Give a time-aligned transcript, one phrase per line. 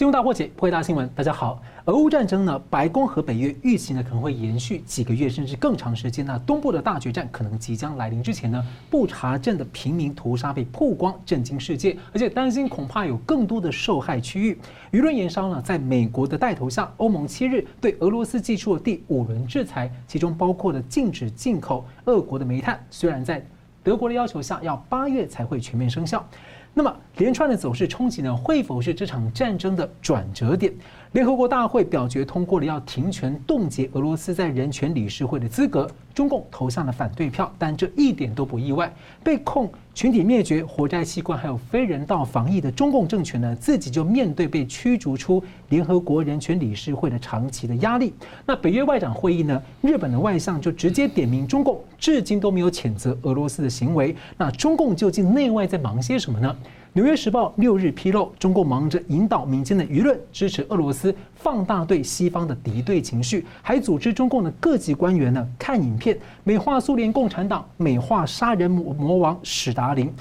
[0.00, 1.06] 新闻大破解，破解大新闻。
[1.14, 6.24] 大家好，俄乌战争呢，白宫和北约预期呢可能会延续几个月，甚至更长时间。
[6.24, 14.58] 那东部的大决战可能即将来临之前呢，布查镇的平民屠杀被曝光，震惊世界，而且担心恐怕有更多的受害区域。
[14.90, 23.46] 舆论延烧呢，在美国的带头下，欧盟七日对俄罗斯寄出了第五轮制裁，其中包括了禁止进口俄国的煤炭，虽然在
[23.82, 26.26] 德国的要求下，要八月才会全面生效。
[26.72, 30.72] 那么连串的走势冲击呢，会否是这场战争的转折点？
[31.12, 38.92] 联合国大会表决通过了要停权冻结俄罗斯在人权理事会的资格，中共投下了反对票，但这一点都不意外。
[39.24, 48.14] 被控群体灭绝、活摘器官还有非人道防疫的中共政权呢，自己就面对被驱逐出联合国人权理事会的长期的压力。
[48.46, 54.14] 那北约外长会议呢，日本的外相就直接点名中共，至今都没有谴责俄罗斯的行为。
[54.38, 56.56] 那中共究竟内外在忙些什么呢？
[56.92, 70.12] 《纽约时报》六日披露，中共忙着引导民间的舆论支持俄罗斯，放大对西方的敌对情绪，还组织中共的各级官员呢看影片，美化苏联共产党，美化杀人魔魔王史达林。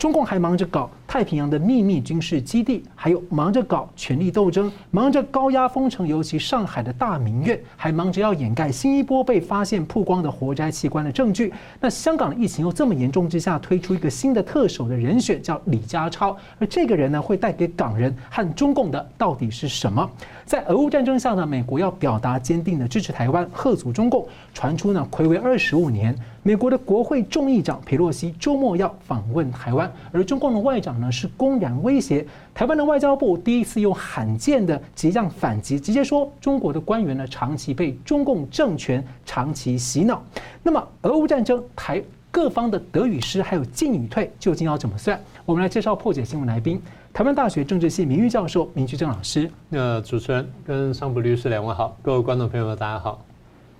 [0.00, 11.52] 中共还忙着搞太平洋的秘密军事基地，还有忙着搞权力斗争，忙着高压封城，尤其上海的大明院，还忙着要掩盖新一波被发现曝光的活摘器官的证据。
[11.78, 20.10] 那香港的疫情又这么严重之下，推出一个新的特首的人选，叫李家超，而这个人呢，会带给港人和中共的到底是什么？
[20.46, 24.26] 在俄乌战争下呢，美国要表达坚定的支持台湾，贺阻中共。
[24.54, 40.22] 传出呢，睽违二十五年，美国的国会众议长佩洛西周末要访问台湾，而中共的外长呢是公然威胁台湾的外交部，第一次用罕见的激将反击，直接说中国的官员呢长期被中共政权长期洗脑。
[40.62, 45.20] 那么，俄乌战争台各方的得与失，还有进与退，究竟要怎么算？
[45.44, 46.80] 我们来介绍破解新闻来宾，
[47.12, 49.50] 台湾大学政治系名誉教授明居正老师。
[49.68, 53.22] 那主持人跟桑普律师两位好，各位观众朋友们大家好。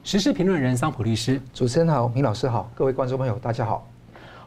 [0.02, 3.86] 时事评论人桑普律师，主持人好，明老师好，各位观众朋友大家好。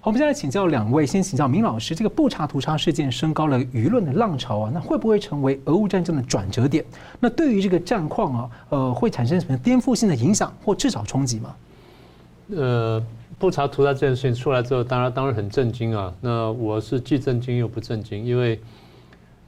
[0.02, 6.84] 我们现在请教两位，先请教明老师，这个布查屠杀事件升高了舆论的浪潮啊，那会不会成为俄乌战争的转折点？
[7.20, 11.56] 那对于这个战况啊，呃，会产生什么颠覆性的影响或至少冲击吗？
[12.50, 13.02] 呃，
[13.38, 16.12] 布查屠杀这件事情出来之后，当然当然很震惊啊。
[16.20, 18.60] 那我是既震惊又不震惊，因为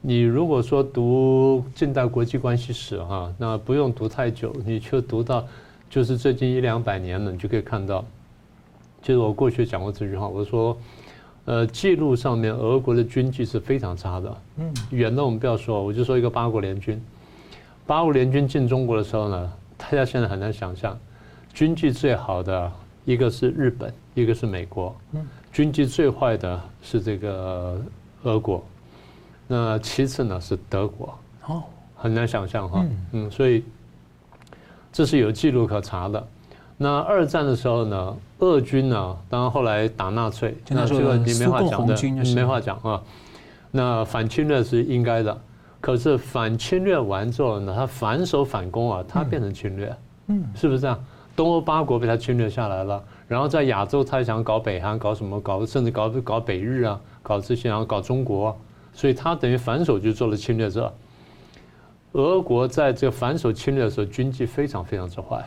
[0.02, 5.44] 你如果说读近代国际关系史哈，那不用读太久，你就读到。
[5.90, 8.04] 就是最近一两百年呢，你就可以看到，
[9.02, 10.78] 就是我过去讲过这句话，我说，
[11.46, 14.38] 呃，记录上面俄国的军纪是非常差的。
[14.58, 17.02] 嗯，远的我们不要说，我就说一个八国联军，
[17.86, 21.00] 八国联军进中国的时候呢，大家现在很难想象，
[21.54, 22.70] 军纪最好的
[23.06, 27.80] 一个是日本，一个是美国，嗯，军纪最坏的是这个
[28.24, 28.62] 俄国，
[29.48, 31.18] 那其次呢是德国。
[31.48, 31.64] 哦，
[31.96, 33.64] 很难想象哈，嗯，所以。
[34.96, 36.26] 这是有记录可查的。
[36.78, 43.02] 那二战的时候呢，俄军呢，当然后来打纳粹，那这个你没话讲的，没话讲啊。
[43.72, 45.38] 那反侵略是应该的，
[45.82, 49.94] 可是反侵略完之后呢，他反手反攻啊，他变成侵略，
[50.28, 50.98] 嗯，是不是这样？
[51.36, 55.42] 东欧八国被他侵略下来了，然后在亚洲他想搞北韩，搞什么？
[55.42, 58.58] 搞甚至搞搞北日啊，搞这些，然后搞中国，
[58.94, 60.94] 所以他等于反手就做了侵略者。
[62.16, 65.44] 俄国在这个反手侵略的时候，军纪非常非常之坏。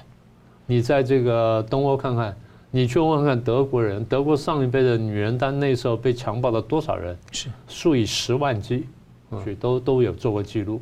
[0.66, 2.36] 你在这个东欧看看，
[2.70, 7.16] 你去问问看德国人，德国上一辈的女人但那时候被强暴了多少人？
[7.32, 8.86] 是数以十万计，
[9.30, 10.78] 所以都都有做过记录。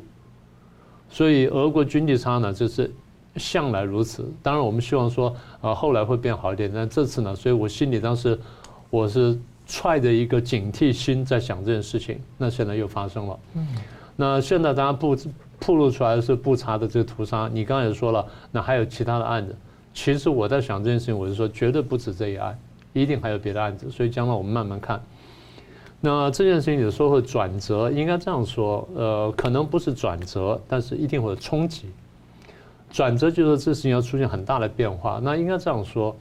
[1.09, 2.93] 所以俄国军纪差呢，就是
[3.37, 4.29] 向来如此。
[4.43, 6.69] 当然，我们希望说呃，后来会变好一点。
[6.73, 8.37] 但这次呢，所以我心里当时
[8.89, 12.19] 我是揣着一个警惕心在想这件事情。
[12.37, 13.39] 那现在又发生了。
[13.53, 13.67] 嗯，
[14.17, 15.15] 那现在大家不。
[15.59, 19.55] 暴露出来的是布查的这个屠杀，你刚才也说了，那还有其他的案子。
[19.93, 22.57] 其实我在想这件事情，我是说绝对不止这一案，
[22.93, 23.89] 一定还有别的案子。
[23.89, 25.01] 所以将来我们慢慢看。
[25.99, 31.87] 那这件事情有时候会转折，应该这样说，呃，可能不是转折，但是一定会有冲击。
[32.91, 35.19] 转折就是这事情要出现很大的变化。
[35.23, 36.15] 那应该这样说，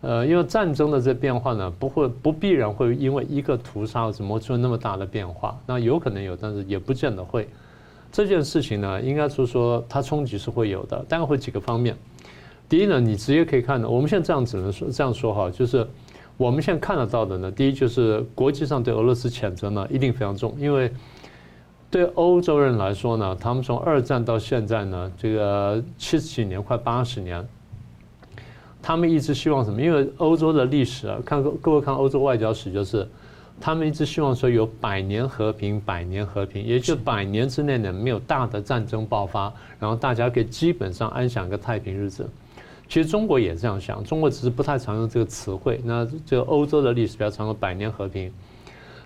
[0.00, 5.56] 呃，因为战争的这变化呢，不会不必然会因为一个屠杀怎么出现那么大的变化。
[5.64, 7.48] 那有可能有，但是也不见得会。
[8.12, 11.96] 这件事情呢，应该是说它冲击是会有的，但会几个方面。
[12.68, 15.86] 第一呢，你直接可以看到，我们现在这样只能说这样说哈，就是
[16.36, 20.92] 我们现在看得到的呢，第一就是国际上对俄罗斯谴责呢一定非常重，因为
[21.90, 27.42] 对欧洲人来说呢，他们从二战到现在呢，这个七十几年快八十年，
[28.82, 29.80] 他们一直希望什么？
[29.80, 33.08] 因为欧洲的历史啊，看各位看欧洲外交史就是。
[33.64, 42.28] 他们一直希望说有百年和平，百年和平，也就百年之内呢没有大的战争爆发，然后大家可以基本上安享个太平日子。
[42.88, 45.80] 其实中国也这样想，中国只是不太常用这个词汇。
[45.84, 48.32] 那这个欧洲的历史比较常用百年和平，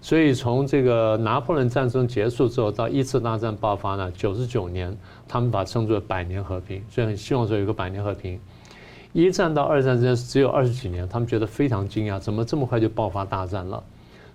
[0.01, 4.97] 所以从这个拿破仑战争结束之后到一次大战爆发呢，九十九年，
[5.29, 8.41] 他们把它称作百年和平，所以很希望说有个百年和平。
[9.13, 13.85] 一战到二战之间只有二十几年，他们觉得非常惊讶，怎么这么快就爆发大战了？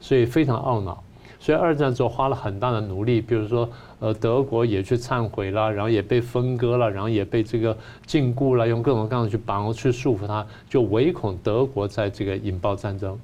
[0.01, 1.01] 所以非常懊恼。
[1.39, 3.67] 所以二战之后花了很大的努力，比如说，
[3.99, 7.75] 呃，德国也去忏悔了，然后也被分割了，然后也被这个
[8.05, 13.17] 禁锢了，用各种各样的去绑去束缚他，就唯恐德国在这个引爆战争。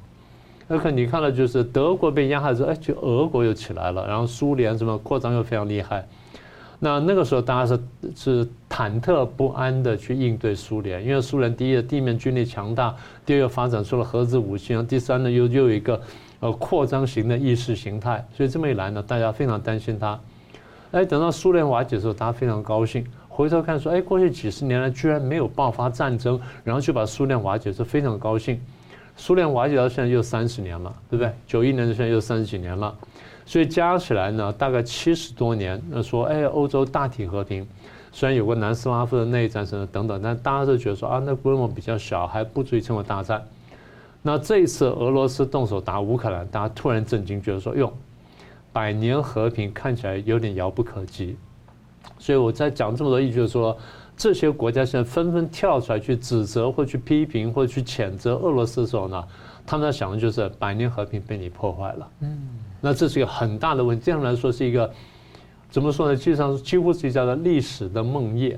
[0.67, 6.03] 那可你看到就是德国被压下之后，哎，就俄国又起来了，然后苏联什么扩张又非常厉害。
[6.79, 7.79] 那那个时候大家是
[8.15, 12.95] 是忐忑不安的去应对苏联，因为苏联第一地面军力强大，
[13.27, 16.01] 第二发展出了核子武器，然后第三呢又又有一个。
[16.39, 20.19] 呃，扩张型的意识形态，所以这么一来呢，大家非常担心他。
[20.91, 23.05] 哎，等到苏联瓦解的时候，大家非常高兴。
[23.27, 28.59] 回头看说，哎，过去几十年来居然没有爆发战争，然后就把苏联瓦解，是非常高兴。
[29.15, 31.31] 苏联瓦解到现在又三十年了，对不对？
[31.47, 32.95] 九一年到现在又三十几年了，
[33.45, 35.81] 所以加起来呢，大概七十多年。
[35.89, 37.67] 那说，哎，欧洲大体和平，
[38.11, 43.43] 虽然有过南斯拉夫的内战什么等等，但大家都觉得说啊，那规模比较小，还不足以称为大战。
[44.27, 47.93] 那这一次俄罗斯动手打乌克兰，大家突然震惊，觉得说哟，
[48.73, 51.37] 百年和平看起来有点遥不可及。
[52.19, 53.77] 所以我在讲这么多意思，就是说
[54.17, 59.23] 这些国家现在纷纷跳出来去指责或去批评或去谴责俄罗斯的时候呢，
[59.65, 62.09] 他们在想的就是百年和平被你破坏了。
[62.19, 62.49] 嗯，
[62.81, 64.91] 那这是一个很大的问题，这样来说是一个
[65.69, 66.17] 怎么说呢？
[66.17, 68.57] 实际上几乎是一家的历史的梦魇。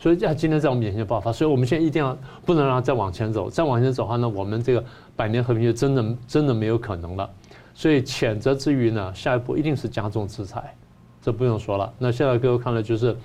[0.00, 2.16] 所以，在今天在我们眼前爆发，所以我们现在一定要
[2.46, 4.84] 不能让它再往前走，再往前走的话呢，我们这个
[5.16, 7.28] 百年和平就真的真的没有可能了。
[7.74, 10.72] 所以谴责之余呢，下一步一定是加重制裁，
[11.20, 11.92] 这不用说了。
[11.98, 13.16] 那现在各位看了，就是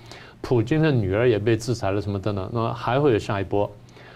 [0.42, 3.72] 普京的女儿也被制裁了，什么等等，那么还会有下一波。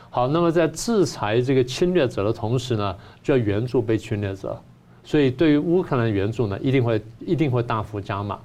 [0.10, 4.60] 好，那么在制裁这个侵略者的同时呢，就要援助被侵略者。
[5.03, 8.39] 所以对于乌克兰援助呢，一定会一定会大幅加码，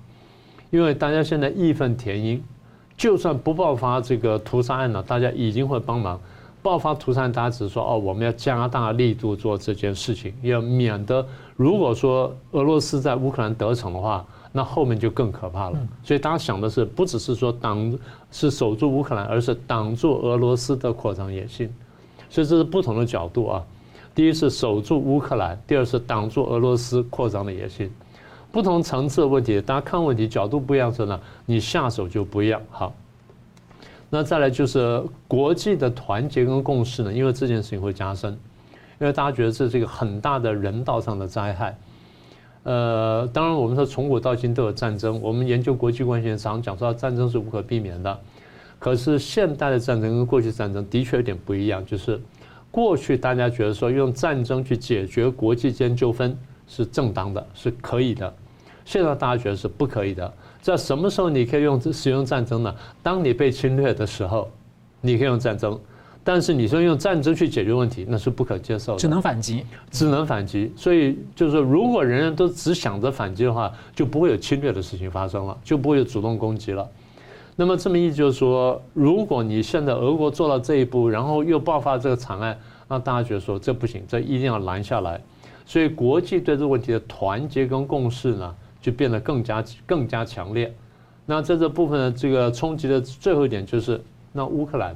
[0.68, 2.42] 因为大家现在义愤填膺。
[2.96, 6.20] 就算不爆发这个屠杀案了，大家已经会帮忙。
[6.62, 15.78] 爆发屠杀案，大家只是说哦，我们要加大力度做这件事情，要免得如果说俄罗斯在乌克兰得逞的话，那后面就更可怕了。
[16.04, 17.98] 所以大家想的是，不只是说挡
[18.30, 21.68] 是守住乌克兰，而是挡住俄罗斯的扩张野心。
[22.30, 23.64] 所以这是不同的角度啊。
[24.14, 27.90] 第一是守住乌克兰，第二是挡住俄罗斯扩张的野心。
[28.52, 32.60] 不同层次的问题，大家看问题角度不一样的时候呢，你下手就不一样。
[32.70, 32.94] 好，
[34.10, 38.30] 那再来就是国际的团结跟共识呢，因为这件事情会加深，
[39.00, 41.76] 因为大家觉得这是一个很大的人道上的灾害。
[42.64, 48.20] 呃，当然我们说从古到今都有战争，我们研究国际关系常讲说战争是无可避免的。
[48.78, 52.20] 可是现代的战争跟过去战争的确有点不一样，就是
[52.70, 56.36] 过去大家觉得说用战争去解决国际间纠纷
[56.68, 58.32] 是正当的，是可以的。
[58.84, 62.74] 现在大家觉得是不可以的，在什么时候你可以用使用战争呢？
[63.02, 64.50] 当你被侵略的时候，
[65.00, 65.78] 你可以用战争，
[66.24, 68.98] 但是你说用战争去解决问题，那是不可接受的。
[68.98, 70.72] 只能反击，只能反击。
[70.76, 76.88] 所以就是说，如果人人都只想着反击的话，就不会有侵略的事情发生了，就不会有主动攻击了。
[77.54, 82.58] 那么这么意思就是说，如果你现在俄国做到这一步，然后又爆发这个惨案，
[82.88, 85.20] 那大家觉得说这不行，这一定要拦下来。
[85.66, 90.74] 所以国际对这个问题的团结跟共识呢，就变得更加更加强烈。
[91.24, 93.98] 那在这部分的这个冲击的最后一点就是，
[94.32, 94.94] 那乌克兰，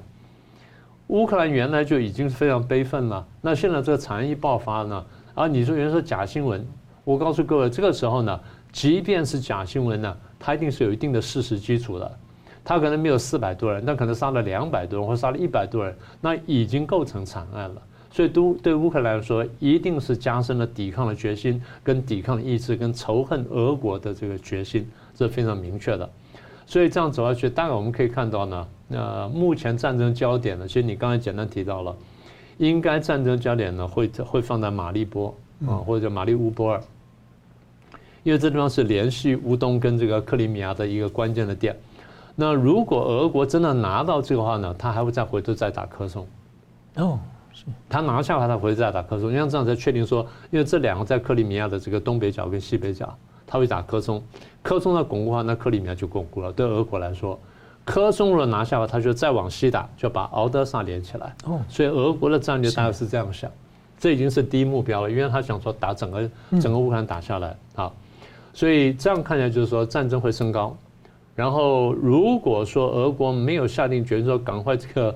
[1.06, 3.26] 乌克兰原来就已经非常悲愤了。
[3.40, 6.66] 那现在这个惨案一爆发呢，啊，你说原来说假新闻，
[7.04, 8.40] 我告诉各位，这个时候呢，
[8.72, 12.18] 即便是假新闻呢，它一定是有一定的事实基础的。
[12.64, 17.82] 它可能没有四百多人，但可能杀了两百多人或杀了一百多人，那已经构成惨案了。
[18.16, 26.10] 所以，都对乌克兰来说，一定是加深了抵抗的决心、跟抵抗的意志、跟仇恨俄国的这个决心，这是非常明确的。
[26.64, 31.94] 所以这样走下去，大概我们可以看到呢，呃，目前战争焦点呢，其实你刚才简单提到了，
[32.56, 35.34] 应该战争焦点呢会会放在马利波
[35.66, 36.80] 啊，或者叫马利乌波尔，
[38.22, 41.76] 因为这地方是联系乌东跟这个克里米亚的一个关键的点。
[42.34, 46.26] 那如果俄国真的拿到这个话呢，他还会再回头再打科松。
[46.94, 47.18] 哦。
[47.88, 54.22] 他拿下来，他回再打科松，因为这样才确定说，因为这两个在克里米亚的这个东北角跟西北角，他会打科松，
[54.62, 56.52] 科松的巩固的话，那克里米亚就巩固了。
[56.52, 57.38] 对俄国来说，
[57.84, 61.34] 科松如果拿下来，他就再往西打，就把敖德萨连起来。
[61.44, 63.50] 哦，所以俄国的战略大概是这样想。
[63.98, 67.90] 这已经是第一目标了，因为他想说打整个整个乌克兰打下来啊，
[68.52, 70.76] 所以这样看起来就是说战争会升高。
[71.34, 75.14] 然后如果说俄国没有下定决心说赶快这个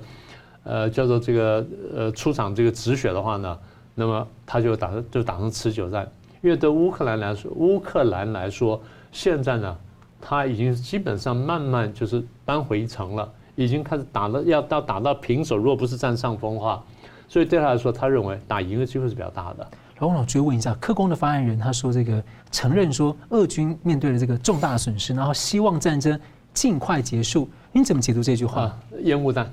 [0.71, 3.59] 呃叫做这个呃出场这个止血的话呢，
[3.97, 6.09] 那么他就打就打成持久战。
[6.43, 9.77] 因为对乌克兰来说，乌克兰来说现在呢，
[10.21, 16.83] 他已经基本上慢慢就是扳回一城了，已经开始打了要到打到平手，如果不是占上风的话。
[17.29, 19.67] 所以对他来说，他认为打赢的机会是比较大的。
[19.95, 26.19] 然后我老追问一下，克工的发言人他说，这个承认说，俄军面对了这个重大损失，然后希望战争
[26.55, 27.49] 尽快结束。
[27.71, 28.63] 你怎么解读这句话？
[28.63, 29.53] 啊，烟雾弹，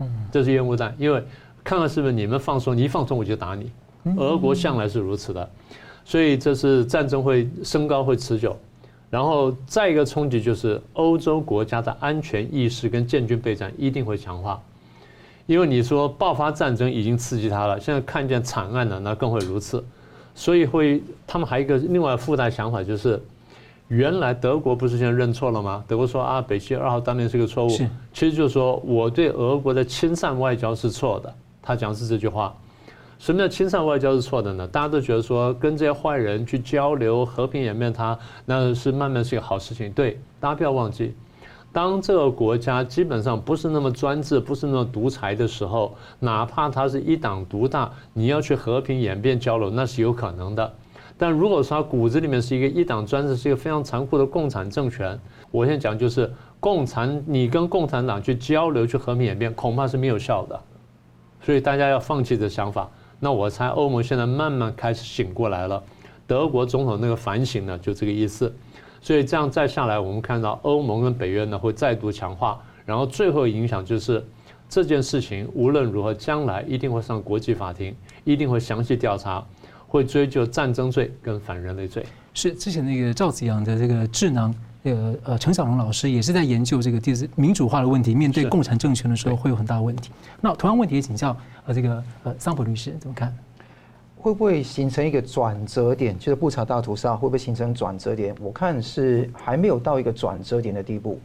[0.00, 1.22] 嗯，这是烟雾弹，因为
[1.64, 3.70] 看看是不是你们放松，你一放松我就打你。
[4.16, 5.50] 俄国向来是如此的，
[6.04, 8.56] 所以这是战争会升高会持久。
[9.10, 14.60] 然后再一个冲击就是欧洲国家的安全意识跟建军备战一定会强化。
[15.46, 19.84] 因为你说爆发战争已经刺激他了，现在看见惨案了，那更会如此，
[20.34, 23.20] 所以会他们还有一个另外附带想法，就是
[23.88, 25.84] 原来德国不是现在认错了吗？
[25.86, 31.32] 德国说啊，北溪二号当年是个错误，其实就是说我对俄国的亲善外交是错的。
[31.62, 32.52] 他讲的是这句话，
[33.18, 34.66] 什么叫亲善外交是错的呢？
[34.66, 39.92] 大家都觉得说跟这些坏人去交流，和平演变他，那是慢慢是一个好事情。
[39.92, 41.14] 对，大家不要忘记。
[41.72, 50.72] 当这个国家基本上不是那么专制，不是那么独裁的时候，哪怕他是一党独大，你要去和平演变交流，那是有可能的。
[51.18, 55.18] 但如果说他骨子里面是一个一党专制，是一个非常残酷的共产政权，
[55.50, 56.30] 我现在讲就是
[56.60, 60.60] 共产，你跟共产党去交流去和平演变，恐怕是没有效的。
[61.40, 62.90] 所以大家要放弃这想法。
[63.18, 65.82] 那我猜欧盟现在慢慢开始醒过来了，
[66.26, 68.54] 德国总统那个反省呢，就这个意思。
[69.00, 74.22] 所以这样再下来，我们看到欧盟跟北约呢会再度强化，然后最后影响就是
[74.68, 77.94] 这件事情无论如何，将来一定会上国际法庭，
[78.24, 79.42] 一定会详细调查，
[79.96, 82.04] 会追究战争罪跟反人类罪。
[82.34, 90.10] 是之前那个赵子阳的这个智囊，呃呃陈小龙老师也是在研究这个第四民主化的问题，面对共产政权的时候会有很大的问题。
[90.40, 91.34] 那同样问题也请教
[91.64, 93.34] 呃这个呃桑普律师怎么看？
[94.18, 96.18] 会不会形成一个转折点？
[96.18, 98.34] 就是布查大屠杀会不会形成转折点？
[98.40, 101.18] 我看是还没有到一个转折点的地步。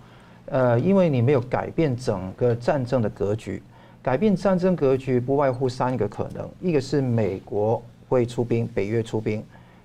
[0.46, 3.62] 呃，因为你没有改变整个战争的格局，
[4.02, 7.82] 改变战争格局不外乎三个可能：一个是美国
[8.12, 9.42] 会出兵，北约出兵；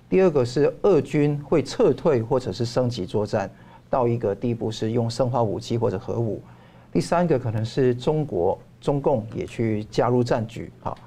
[0.09, 3.49] 第二个是俄军会撤退或者是升级作战
[3.89, 6.37] 到一个地步，是用生化武器或者核武；
[6.91, 10.69] 第三个可能是中国中共也去加入战局。
[10.81, 10.97] 好。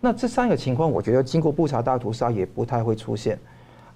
[0.00, 3.36] 那这三个情况，我觉得经过布查大屠杀也不太会出现。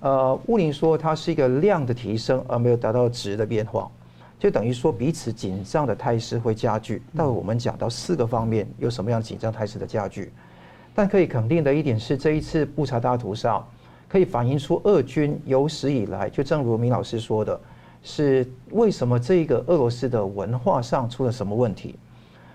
[0.00, 3.88] 呃，乌林说它是一个量的提升，而没有达到值的变化，
[4.36, 7.00] 就等于说彼此紧张的态势会加剧。
[7.12, 10.32] 那我们讲到四个方面有什么样紧张态势的加剧，
[10.94, 13.62] 但可以肯定的一点是，这一次布查大屠杀
[14.08, 17.58] 可以反映出俄军有史以来，就正如明老师说的，
[18.02, 21.94] 是为什么这个俄罗斯的文化上出了什么问题。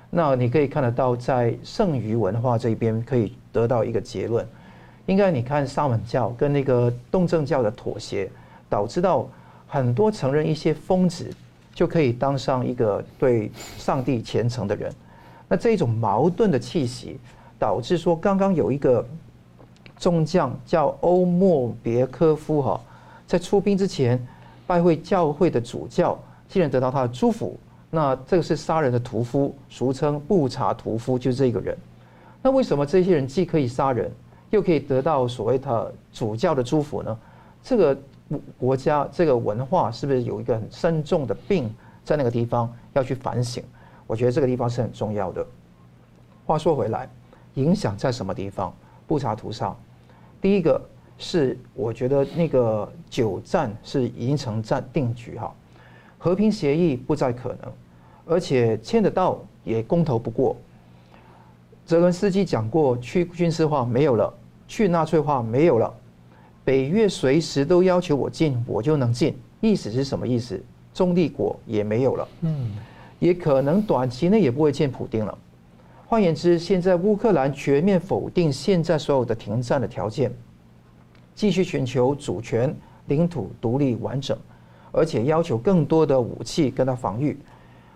[0.10, 4.48] 那你可以看得到，在剩余文化这边可以得到一个结论，
[5.06, 8.30] 应该你看萨满教跟那个东正教的妥协，
[8.70, 9.28] 导致到
[9.68, 11.30] 很多承认一些疯子
[11.74, 14.94] 就可以当上一个对上帝虔诚的人。
[15.50, 17.20] 那这种矛盾的气息，
[17.60, 19.06] 导致说刚刚有一个
[19.98, 22.80] 中将叫欧莫别科夫哈，
[23.26, 24.26] 在出兵之前
[24.66, 27.58] 拜会教会的主教，竟然得到他的祝福。
[27.90, 31.76] 那这个是杀人的屠夫，俗称布查屠夫，就是这个人。
[32.42, 34.12] 那为什么这些人既可以杀人，
[34.50, 37.18] 又可以得到所谓的主教的祝福呢？
[37.64, 37.98] 这个
[38.58, 41.74] 国家这个文化是不是有一个很深重的病
[42.04, 43.64] 在那个地方要去反省？
[44.06, 45.46] 我觉得这个地方是很重要的。
[46.46, 47.10] 话说回来，
[47.58, 48.74] 影响在什么地方？
[49.08, 49.76] 布查图上，
[50.40, 50.80] 第一个
[51.18, 55.54] 是我觉得那个九战是已经成战定局哈。
[56.18, 57.72] 和平协议不再可能，
[58.26, 60.56] 而且签得到也公投不过。
[61.86, 64.34] 泽伦斯基讲过，去军事化没有了，
[64.68, 65.94] 去纳粹化没有了，
[66.66, 69.38] 北约随时都要求我进，我就能进。
[69.62, 70.62] 意思是什么意思？
[70.94, 72.72] 中立国也没有了，嗯，
[73.20, 75.38] 也可能短期内也不会见普丁了。
[76.10, 80.32] 换言之，现在乌克兰全面否定现在所有的停战的条件，
[81.36, 82.74] 继续寻求主权、
[83.08, 84.38] 领土独立完整。
[84.94, 87.38] 而且要求更多的武器跟他防御，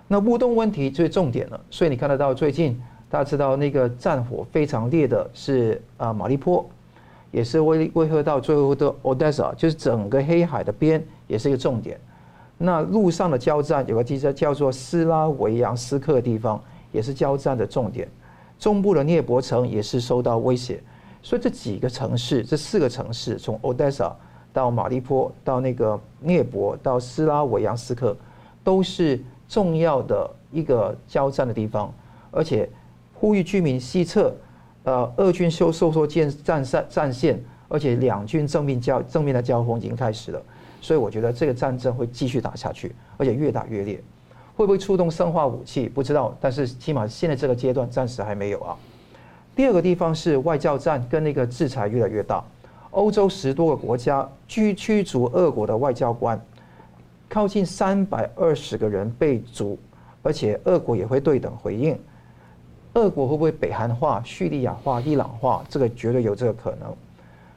[0.10, 1.60] 那乌东问题最重点了。
[1.72, 6.70] 所以你看得到最近大家知道那个战火非常烈的是啊马利坡，
[7.32, 11.98] 也是威威吓到最后的 Odessa，就是整个黑海的边也是一个重点。
[12.58, 18.08] 那陆上的交战有个地方叫做斯拉维扬斯克的地方，也是交战的重点。
[18.60, 20.82] 中部的涅伯城也是受到威胁，
[21.22, 24.14] 所以这几个城市，这四个城市，从 Odessa
[24.54, 28.16] 到马利坡，到那个涅伯，到斯拉维扬斯克，
[28.64, 31.94] 都是重要的一个交战的地方，
[32.30, 32.70] 而且
[33.14, 34.34] 呼吁居民西撤。
[34.84, 40.42] 呃，俄军收收缩建战线战线，而且两军正面交正面的交锋已经开始了，
[40.82, 44.04] 所以我觉得这个战争会继续打下去，而且越打越烈。
[44.62, 45.90] 会不会出动生化武器？
[45.90, 48.78] 不知道，但是起码现在这个阶段暂时还没有啊。
[49.56, 52.44] 第二个地方是外交战跟那个制裁越来越大，
[52.92, 56.40] 欧洲十多个国家驱驱逐俄国的外交官，
[57.28, 59.80] 靠近三百二十个人被逐，
[60.22, 61.98] 而且俄国也会对等回应。
[62.94, 65.64] 俄国会不会北韩化、叙利亚化、伊朗化？
[65.68, 66.94] 这个绝对有这个可能。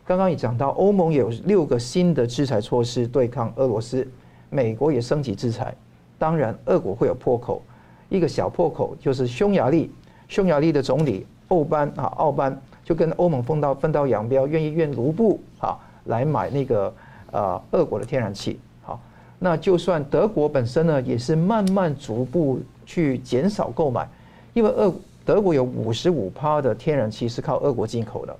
[0.07, 4.09] 刚刚也讲到，欧盟有六个新的制裁措施对抗俄罗斯，
[4.49, 5.75] 美国也升级制裁。
[6.19, 7.63] 当然，俄国会有破口，
[8.09, 9.91] 一个小破口就是匈牙利。
[10.29, 16.95] 匈牙利的总理欧班啊，奥班就跟欧盟分道分道扬镳，愿意用卢布啊来买那个
[17.31, 18.59] 呃俄国的天然气。
[18.83, 19.01] 好，
[19.39, 24.09] 那就算德国本身呢，也是慢慢逐步去减少购买，
[24.53, 24.93] 因为俄。
[25.27, 28.37] 德国有五十五趴的天然气是靠俄国进口的。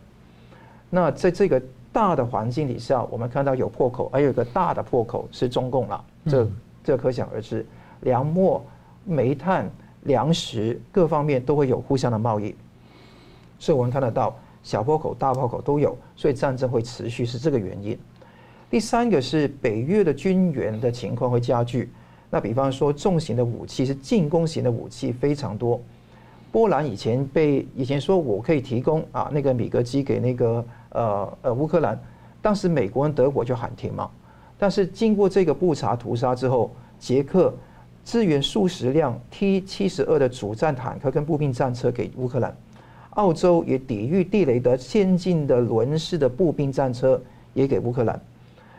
[0.91, 1.59] 那在这个
[1.91, 6.05] 大的环境底下，我们看到有破口，还有一个大的破口是中共了。
[6.27, 6.47] 这
[6.85, 7.67] 这可想而知，
[8.03, 8.65] 粮墨、
[9.05, 9.69] 煤炭、
[10.03, 12.55] 粮食各方面都会有互相的贸易。
[13.59, 17.99] 所以我们看得到小破口、大破口都有，所以战争会持续是这个原因。
[18.71, 21.91] 第三个是北约的军援的情况会加剧。
[22.31, 25.81] 那比方说重型的武器是进攻型的武器非常多。
[26.51, 31.99] 波兰以前被以前说我可以提供啊那个米格机给那个呃呃乌克兰，
[32.43, 34.11] 当时美国人德国就喊停嘛。
[34.59, 37.53] 但是经过这个布查屠杀之后，捷克
[38.05, 42.55] 支援数十辆 T 七十二的主战坦克跟步兵战车给乌克兰，
[43.11, 47.21] 澳洲也抵御地雷的先进的轮式的步兵战车
[47.53, 48.21] 也给乌克兰，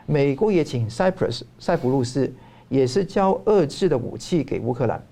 [0.06, 2.32] 美国也请 Cyprus 塞浦路斯
[2.68, 5.02] 也是交遏制的武器给乌克兰。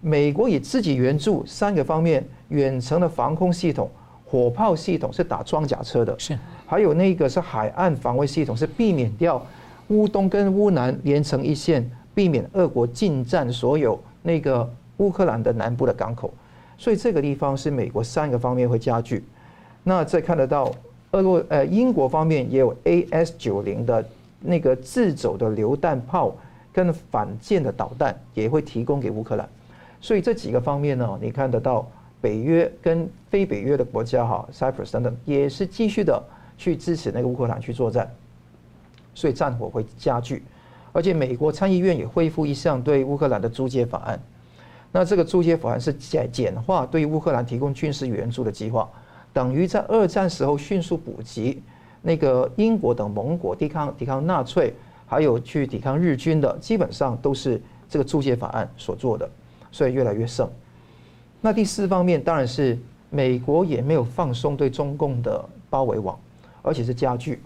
[0.00, 3.90] 美国也自己援助三个方面：远程的防空系统、
[4.24, 9.44] 火炮系统是打装甲车的，是；还有那个是海岸防卫系统，是避免掉
[9.88, 16.32] 乌东跟乌南连成一线，避免俄国进占所有那个乌克兰的南部的港口。
[16.76, 19.24] 所以这个地方是美国三个方面会加剧。
[19.82, 20.70] 那再看得到，
[21.12, 24.04] 俄罗呃英国方面也有 AS 九零的
[24.40, 26.36] 那个自走的榴弹炮
[26.72, 29.48] 跟反舰的导弹也会提供给乌克兰。
[30.00, 36.22] 所以这几个方面呢，你看得到北约跟非北约的国家哈，Cyprus 等等，也是继续的
[36.56, 38.08] 去支持那个乌克兰去作战，
[39.18, 40.44] 所以战火会加剧。
[40.92, 44.20] 而且美国参议院也恢复一项对乌克兰的租借法案，
[44.92, 48.88] 那这个租借法案是简简化对乌克兰提供军事援助的计划，
[49.32, 51.60] 等于在二战时候迅速补给
[52.00, 54.72] 那个英国等盟国抵抗抵抗纳粹，
[55.04, 59.28] 还有去抵抗日军的，基本上都是这个租借法案所做的。
[59.70, 60.48] 所以越来越盛。
[61.42, 62.76] 那第四方面当然是
[63.10, 66.18] 美国也没有放松对中共的包围网，
[66.62, 67.42] 而且是加剧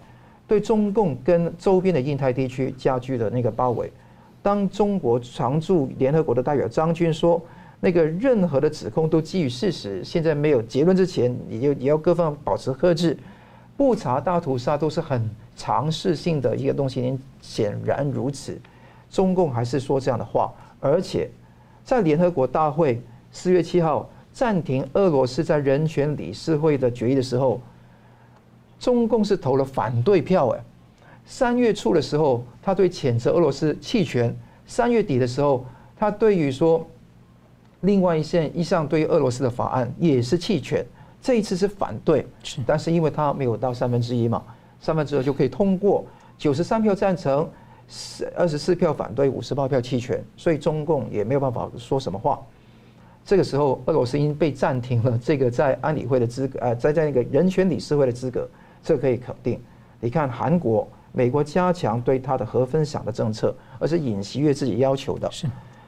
[0.47, 3.91] 对中共跟周边的印太地区加剧的那个包围。
[4.41, 7.41] 当中国常驻联合国的代表张军说，
[7.79, 13.17] 那个任何的指控都基于事实，现在没有结论之前，你就你要各方保持克制。
[13.75, 18.59] 布查大屠杀都是很尝试性的一个东西，显然如此。
[19.09, 21.29] 中共还是说这样的话，而且。
[21.85, 27.59] 在联合国大会四月七号暂停俄罗斯在人权理事会的决议的时候，
[28.83, 30.59] 中共是投了反对票哎。
[31.25, 34.29] 三月初的时候，他对谴责俄罗斯弃权；
[34.67, 35.65] 三月底的时候，
[35.95, 36.85] 他对于说
[37.79, 40.85] 另外一项一项对于俄罗斯的法案也是弃权。
[41.21, 42.27] 这一次是反对，
[42.65, 44.43] 但是因为他没有到三分之一嘛，
[44.81, 46.03] 三分之二就可以通过，
[46.37, 47.49] 九十三票赞成。
[48.35, 52.41] 二十四票反对，五十八票弃权，所以中共也没有办法说什么话。
[53.25, 58.49] 这个时候，俄罗斯已经被暂停了这个在安理会的资格，呃，在在那个人权理事会的资格，
[58.83, 59.59] 这可以肯定。
[59.99, 65.31] 你看，韩国、美国加强对它的核分享的政策，而是尹锡悦自己要求的。
[65.31, 65.47] 是。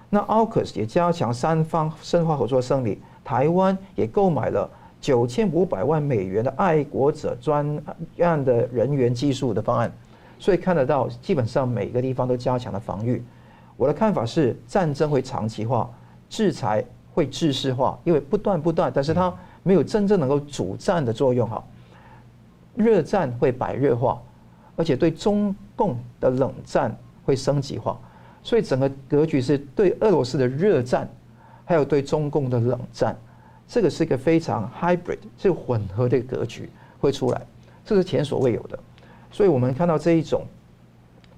[0.10, 4.70] 那 AUKUS 也加强三方深化合作胜利，台湾也购买了
[5.02, 7.84] 九千五百万美元的爱国者专
[8.20, 9.92] 案的人员技术的方案。
[10.40, 13.22] 所以看得到，基本上每个地方都加强了防御。
[13.76, 15.90] 我的看法是，战争会长期化，
[16.30, 21.62] 制裁会制式化，因为不断不断，但是它没有真正能够主战的作用哈。
[22.76, 24.22] 热战会白热化，
[24.76, 28.00] 而且对中共的冷战会升级化。
[28.44, 31.10] 所以整个格局是对俄罗斯的热战，
[31.64, 33.16] 还有对中共的冷战，
[33.68, 36.70] 这个是一个非常 hybrid，是混合的格局。
[36.98, 37.42] 会出来，
[37.86, 38.80] 这是前所未有的。
[39.32, 40.44] 所以我们看到这一种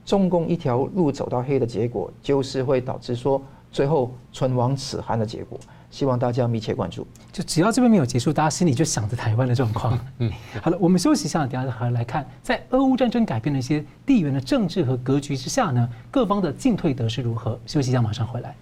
[0.05, 5.59] 中共一条路走到黑的结果，就是会导致说最后唇亡齿寒的结果。
[5.89, 7.05] 希望大家密切关注。
[7.31, 9.97] 就只要这边没有结束，大家心里就想着台湾的状况。
[10.19, 17.59] 嗯，好了，我们休息一下，等下还来看，在俄乌战争改变了一些地缘的政治和格局之下呢，各方的进退得失如何？
[17.65, 18.55] 休息一下，马上回来。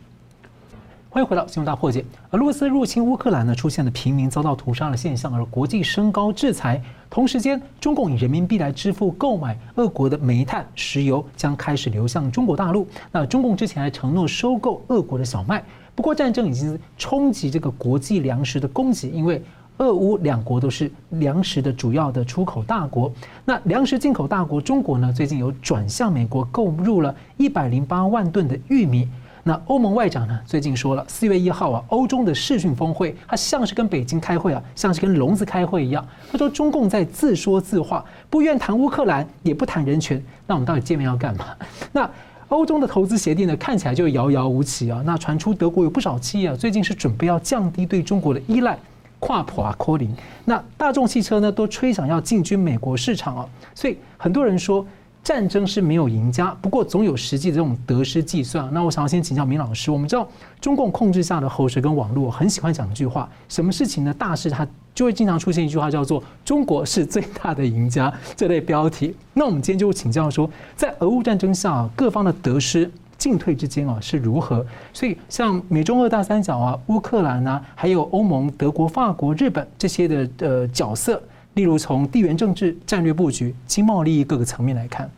[1.09, 2.03] 欢迎回到新闻大破解。
[2.31, 6.83] 俄罗斯入侵乌克兰呢，出现了平民遭到屠杀的现象，而国际升高制裁。
[7.09, 12.85] 同时间，中共以人民币来支付购买俄国的煤炭、石油，将开始流向中国大陆。
[13.13, 15.63] 那中共之前还承诺收购俄国的小麦。
[15.95, 19.41] 不过，战争已经冲击这个国际粮食的供给，因为
[19.77, 23.11] 俄乌两国都是粮食的主要的出口大国。
[23.45, 29.07] 那粮食进口大国中国呢，最近有转向美国购入了一百零八万吨的玉米。
[29.47, 36.03] 那欧盟外长呢，最近说了，四月一号啊，欧中的视讯峰会，他像是跟北京开会啊，像是跟聋子开会一样。
[36.31, 40.19] 他说中共在自说自话，不愿谈乌克兰，也不谈人权。
[40.47, 41.45] 那我们到底见面要干嘛？
[41.93, 42.09] 那
[42.49, 45.01] 欧洲的投资协定呢，看起来就遥遥无期啊。
[45.05, 48.77] 那传出德国有不少企业啊，最近是准备要降低对中国的依赖，
[49.19, 50.09] 跨普啊，科林。
[50.45, 53.45] 那大众汽车呢，都吹响要进军美国市场啊。
[53.73, 54.85] 所以很多人说。
[55.25, 58.69] 战争是没有赢家，不过总有实际的这种得失计算。
[58.71, 60.27] 那我想要先请教明老师，我们知道
[60.61, 64.13] 中共控制下的喉舌跟网络很喜欢讲一句话，什么事情呢？
[64.13, 69.15] 大事它就会经常出现一句话，叫做“中国是最大的赢家”这类标题。
[69.33, 74.63] 那我们今天就请教说，在俄乌战争下，各方的得失进退之间啊是如何？
[74.93, 81.19] 所以像美中俄大三角啊，乌克兰啊，还有欧盟、德国、法国、日本这些的呃角色。
[81.55, 85.09] 例如，从地缘政治、战略布局、经贸利益各个层面来看，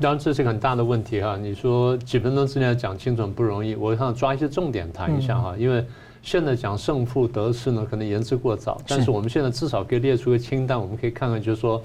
[0.00, 1.36] 当然这是个很大的问题哈。
[1.36, 5.54] 你说几分钟之内讲清楚很不容易，我想抓一些重点谈一下哈。
[5.58, 5.84] 因为
[6.22, 8.80] 现在讲胜负得失呢，可能言之过早。
[8.88, 11.80] 但是我们现在至少可以列出个清单，我们可以看看，就是说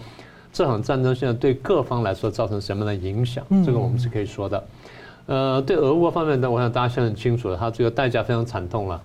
[0.54, 4.64] 这场战争现在对各方来说造成什么样的影响，这个我们是可以说的。
[5.26, 9.02] 呃，对俄国方面呢，我想大家现在很清楚了，它这个代价非常惨痛了。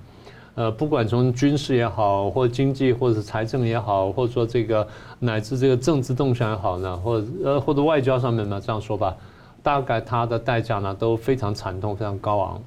[0.57, 4.89] 呃，不管从军事也好，或经济，或者是财政也好，或者说这个
[5.19, 9.15] 乃至这个政治动向也好呢，或者呃或者外交上面呢，这样说吧，
[9.63, 12.63] 大概它的代价呢都非常惨痛，非常高昂。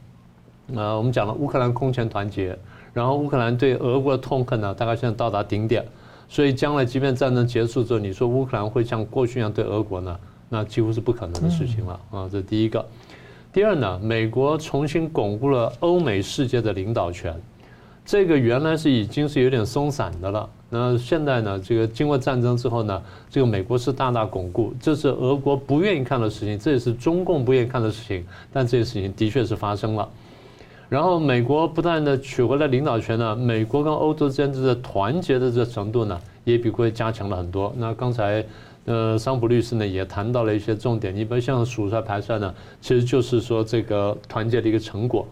[0.75, 2.56] 呃，我们讲了乌克兰空前团结，
[2.93, 5.84] 然后乌克兰对俄国的痛恨呢，大概现在到达顶点，
[6.28, 10.15] 所以将来即便战争结束之后，你说乌克兰会像过去一样对俄国呢，
[10.47, 12.30] 那几乎是不可能的事情了啊。
[12.32, 12.86] 这是第一个。
[13.52, 17.34] 第二呢，美国重新巩固了欧美世界的领导权。
[18.10, 30.10] 这个原来是已经是有点松散的了，那现在呢，这个经过战争之后呢，这个美国是大大巩固，这是俄国不愿意看的事情，这也是中共不愿意看的事情，但这些事情的确是发生了。
[30.89, 37.72] 然后美国不断的取回了领导权呢，美国跟欧洲之间的团结的这程度呢，也比过去加强了很多。
[37.78, 38.43] 那刚才
[38.86, 45.28] 呃桑普律师呢也谈到了一些重点，你比如像数出来排出来呢，其实就是说这个团结的一个成果。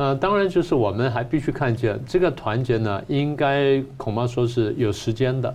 [0.00, 5.54] 呃，当然就是我们还必须看见这个团结呢，应该恐怕说是有时间的，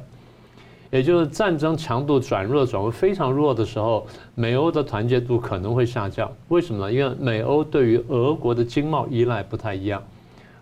[0.91, 4.05] 也就是战争强度转弱转为非常弱的时候，
[4.35, 6.31] 美欧的团结度可能会下降。
[6.49, 6.93] 为什么呢？
[6.93, 9.99] 因为美欧对于俄国的经贸依赖不太一样。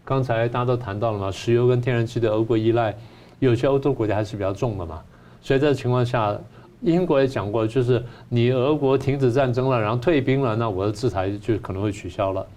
[0.05, 2.95] 刚才大家都谈到了嘛，石油跟天然气的俄国依赖，
[3.39, 5.01] 有些欧洲国家还是比较重的嘛。
[5.41, 6.33] 所以在这情况下，
[6.79, 12.47] 英国也讲过，就是你俄国停止战争了，然后退兵了，那我的制裁就可能会取消了。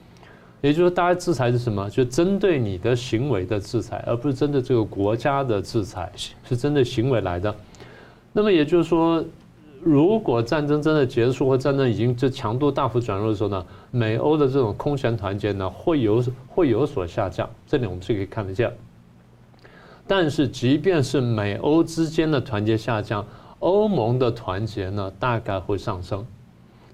[0.66, 1.88] 也就是说，大家制裁是什么？
[1.88, 6.11] 就针对你的行为的制裁，而不是针对这个国家的制裁，
[6.42, 7.55] 是针对行为来的。
[8.33, 9.24] 那么也就是说，
[9.81, 17.48] 如果战争真的结束，或战争已经这强度大幅转弱的时候呢，美欧的这种空前团结呢，会有会有所下降。
[17.68, 18.72] 这里我们是可以看得见。
[20.05, 23.24] 但是，即便是美欧之间的团结下降，
[23.61, 26.26] 欧盟的团结呢，大概会上升。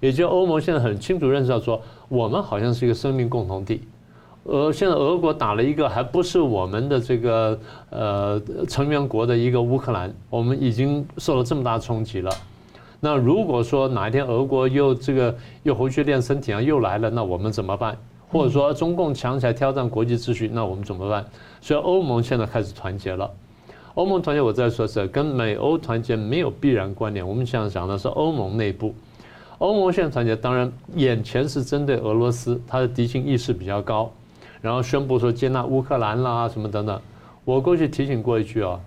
[0.01, 1.81] 也就欧盟现在很清楚认识到说，
[2.13, 3.81] 我们好像是一个生命共同体，
[4.45, 12.31] 而现在俄国打了一个还不是我们的这个呃成员国的一个乌克兰，我们已经受了这么大冲击了。
[13.01, 17.97] 那如果说哪一天俄国又这个又回去练身体啊又来了，那我们怎么办？
[18.29, 21.25] 或者说中共强起来挑战国际秩序，那我们怎么办？
[21.63, 23.31] 所以欧盟现在开始团结了。
[23.95, 27.27] 欧盟团结，我再说是跟美欧团结没有必然关联。
[27.27, 28.95] 我们想讲的是欧盟内部。
[29.63, 34.11] 欧盟现在团结，当然眼前是针对俄罗斯，它的敌情意识比较高，
[34.61, 37.01] 然后宣布说接纳乌克兰啦什么等等。
[37.45, 38.81] 我过去提醒过一句啊，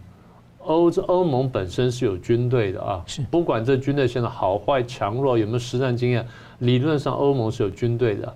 [0.60, 6.28] 欧洲欧盟本身是有军队的啊，不管这军队现在好坏强弱有没有实战经验，
[6.60, 8.36] 理论上欧盟是有军队的。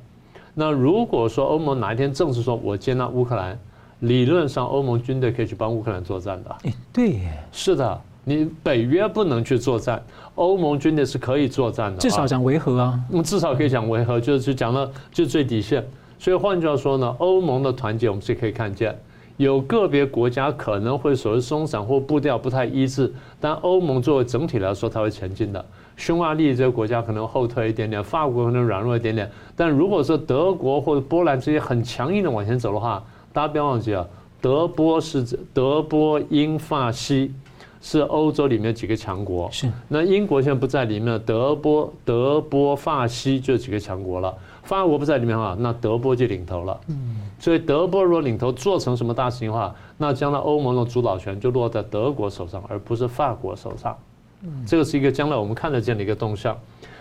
[0.54, 3.60] 那如果说欧盟哪一天正式说我接纳乌克兰，
[4.00, 6.56] 理论上欧盟军队可以去帮乌克兰作战的。
[6.64, 8.02] 哎，对耶，是的。
[8.30, 10.00] 你北约不能去作战，
[10.36, 15.84] 欧盟军队是可以作战的，至少讲维和啊，那么至少可以讲维和，就是讲了就最底线。
[16.20, 18.96] 所以换句话说呢，欧盟的团结我们是可以看见，
[19.38, 25.66] 有个别国家可能会所谓松散或步调不太一致，但欧盟作为整体来说，它会前进的。
[25.98, 34.06] 匈牙利这个国家可能后退一点点，法国可能软弱一点点，但如果说德国或者波兰这些很强硬的往前走的话，大家不要忘记啊，
[34.40, 37.34] 德波是德波英法西
[37.82, 39.72] 是欧洲里面几个强国，是。
[39.88, 53.98] 那英国现在不在里面，德波德波法西就几个强国了，法国不在里面的话，那德波就领头了，嗯，所以德波如果领头做成什么大事情的话，那将来欧盟的主导权就落在德国手上，而不是法国手上。
[54.42, 54.66] 嗯。
[54.66, 56.58] 这个是一个将来我们看得见的一个动向，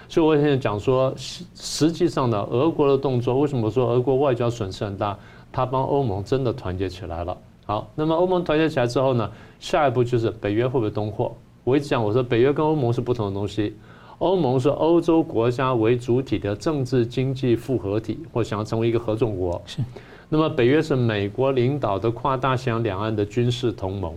[0.09, 5.19] 所以我现在讲说，实实际上呢，俄国的动作为什么说俄国外交损失很大？
[5.51, 7.37] 他帮欧盟真的团结起来了。
[7.69, 11.37] 好，那么欧盟团结起来之后呢，下一步就是北约会不会东扩？
[11.65, 13.77] 我一直讲，我说北约跟欧盟是不同的东西。
[14.21, 19.61] 欧盟是欧洲国家为主体的政治经济复合体，或想要成为一个合众国。
[19.67, 19.83] 是。
[20.31, 24.15] 那么北约是美国领导的跨大西洋两岸的军事同盟，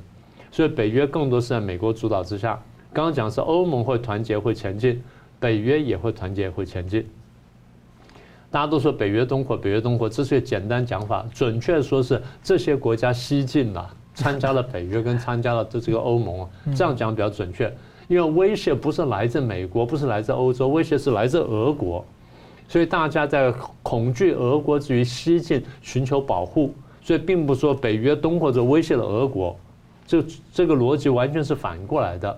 [0.49, 2.57] 所以北约更多是在美国主导之下。
[2.93, 5.03] 刚刚讲是欧盟会团结会前进，
[5.41, 7.05] 北约也会团结会前进。
[8.51, 17.73] 大家都说北约东扩，北约东扩，这是个简单讲法，准确说是这些国家西进了，参加了北约跟参加了这这个欧盟，这样讲比较准确。
[18.09, 22.03] 因为威胁不是来自美国，不是来自欧洲，威胁是来自俄国，
[22.67, 29.57] 所以大家在恐惧俄国至于西进寻求保护，所以并不说北约东扩就威胁了俄国，
[30.05, 32.37] 这这个逻辑完全是反过来的。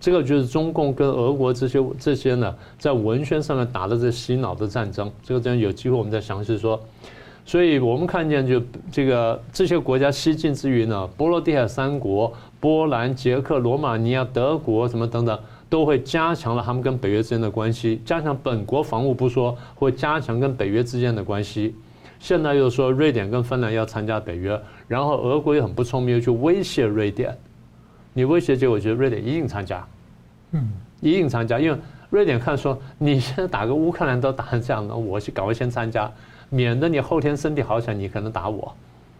[0.00, 5.10] 这个就是中共跟俄国这些这些呢，在文宣上面打的这洗脑的战争。
[5.22, 6.80] 这个真有机会我们再详细说。
[7.44, 12.30] 所以我们看见就这个这些国家西进之余呢，波罗的海三国、
[12.60, 15.38] 波兰、捷克、罗马尼亚、德国什么等等，
[15.70, 21.74] 都会加强了他们跟北约之间的关系，加强本国防务不说，会加强跟北约之间的关系。
[22.20, 27.34] 现在又说瑞典跟芬兰要参加北约，然后俄国也很不聪明，又去威胁瑞典。
[28.18, 29.86] 你威胁，结果我觉得瑞典一定参加，
[30.50, 30.68] 嗯，
[31.00, 31.78] 一定参加，因为
[32.10, 36.10] 瑞典看说你现在打个乌克兰都打成这样，那我去赶快先参加，
[36.50, 38.74] 免得你后天身体好起来你可能打我，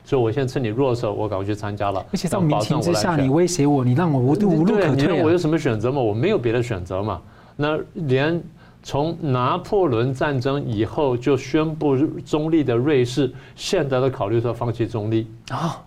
[0.04, 2.04] 所以我现在趁你弱的时候我赶快去参加了。
[2.12, 5.22] 而且在明情之下你威胁我，你让我无无路可退。
[5.22, 6.00] 我有什么选择吗？
[6.00, 7.22] 我没有别的选择嘛。
[7.54, 8.42] 那连
[8.82, 15.84] 从拿破仑战争以后就宣布中立的瑞士，现在都考虑说放弃中立啊。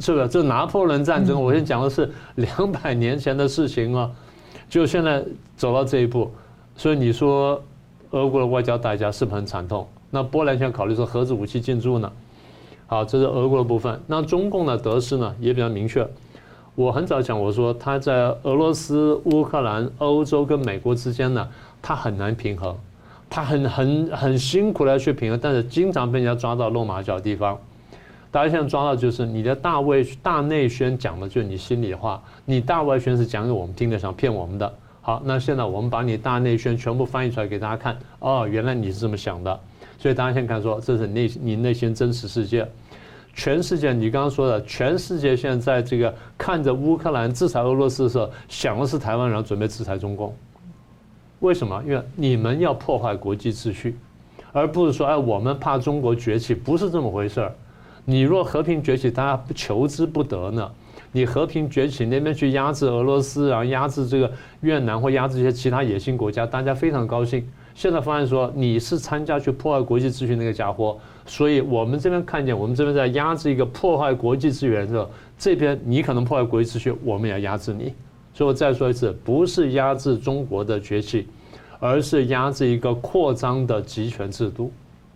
[0.00, 0.26] 是不是？
[0.26, 4.10] 这拿破仑战争，我先讲的是 两百年前的事情啊，
[4.68, 5.22] 就现在
[5.56, 6.30] 走到这一步，
[6.74, 7.62] 所以你说
[8.10, 9.86] 俄国的外交代价是不是很惨痛？
[10.10, 12.10] 那波兰现在考虑说核子武器进驻呢？
[12.86, 14.00] 好，这是俄国的部分。
[14.06, 16.04] 那中共的得失呢也比较明确。
[16.74, 21.46] 我很早讲，我说他在俄罗斯、乌克兰、欧洲跟美国之间呢，
[21.82, 22.74] 他很难平衡，
[23.28, 27.58] 他很很很辛苦的去平衡，但是经常被人家抓到露马脚的地方。
[28.30, 34.72] 大家现在抓到就是你的大外大内宣讲的就是你心里话，你大外宣是讲给我们听的，想骗我们的。
[35.02, 37.98] 好，那现在我们把你大内宣全部翻译出来给大家看。
[38.20, 39.58] 哦，原来你是这么想的。
[39.98, 42.66] 所以大家先看说，这是内你内心真实世界。
[43.34, 50.34] 全世界，你刚刚说的，全世界现在这个看着乌克兰制裁俄罗斯的时候，想的是台湾人准备制裁中共。
[51.40, 51.82] 为什么？
[51.86, 53.96] 因为你们要破坏国际秩序，
[54.52, 57.52] 而不是说哎我们怕中国崛起，不是这么回事儿。
[58.04, 60.70] 你若和平崛起，大家求之不得呢。
[61.12, 67.44] 你和平崛起那边去压制俄罗斯，然后压制这个越南或压制一些其他野心国家，大家非常高兴。
[67.74, 77.92] 现在发现说你是参加去破坏国际秩序那个家伙，所以我们这边看见我们这边在压制一个破坏国际秩序的，这边你可能破坏国际秩序，我们也要压制你。
[78.32, 81.26] 所以我再说一次，不是压制中国的崛起，
[81.80, 84.70] 而是压制一个扩张的集权制度。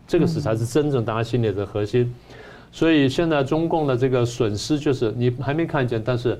[0.08, 2.12] 这个是才是真正大家心里的核心。
[2.74, 6.36] 所以现在中共的这个损失就是你还没看见，但是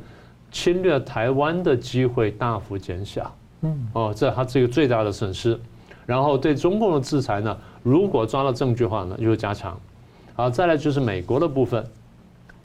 [0.50, 3.32] 侵略台湾的机会大幅减小。
[3.60, 5.56] 嗯，哦，这他这个最大的损失。
[6.04, 9.78] 然后对中共的制裁呢，如果抓到证据的话呢，又加强。
[10.34, 11.86] 好，再来就是美国的部分。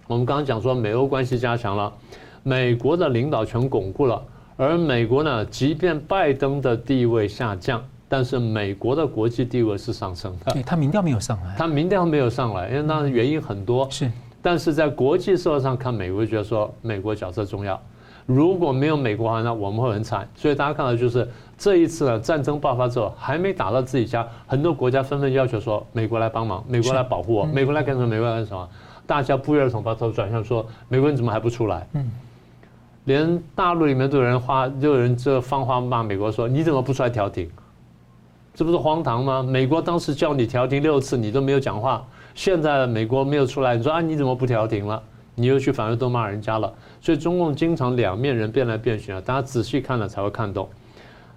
[0.07, 1.93] 我们刚刚讲说美欧关系加强了，
[2.41, 4.19] 美国的领导权巩固了，
[4.57, 7.85] 而美国呢，即便拜登的地位下降。
[8.09, 13.87] 但是美国的国际地位是上升的，对，他民调没有上来，他民调没有上来，因为那原因很多。
[13.91, 17.79] 是，但是在国际社会上看，美国觉得说美国角色重要。
[18.25, 20.27] 如果没有美国的话，那我们会很惨。
[20.35, 28.07] 所以大家看到就是这一次呢，战争爆发之后，还没打到自己家，很多国家纷纷要求说美国来帮忙，美国来保护我，美国来干什么？
[28.07, 28.67] 美国来干什么？
[29.05, 31.87] 大家不约而同把头转向说，美国人怎么还不出来？
[31.93, 32.11] 嗯。
[33.05, 37.49] 连大陆里面都有人花，就有人这放话骂美国说：“你怎么不出来调停？
[38.53, 39.41] 这不是荒唐吗？
[39.41, 42.05] 美国当时叫你调停六次，你都没有讲话。
[42.35, 45.01] 现在美国没有出来，你说啊，你怎么不调停了？
[45.35, 46.73] 你又去反而都骂人家了。
[46.99, 50.67] 所以中共经常两面人变来变去啊，大家仔细看了才会看懂。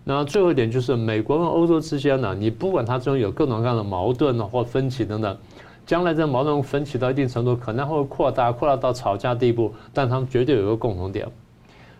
[0.04, 5.36] 那最后一点就是美国跟欧洲之间呢，你不管它中有各种各样的矛盾呢或分歧等等。”
[5.84, 11.26] 将来这矛盾分歧到一定程度，可能会扩大，扩大到吵架地步，但他们绝对有一个共同点：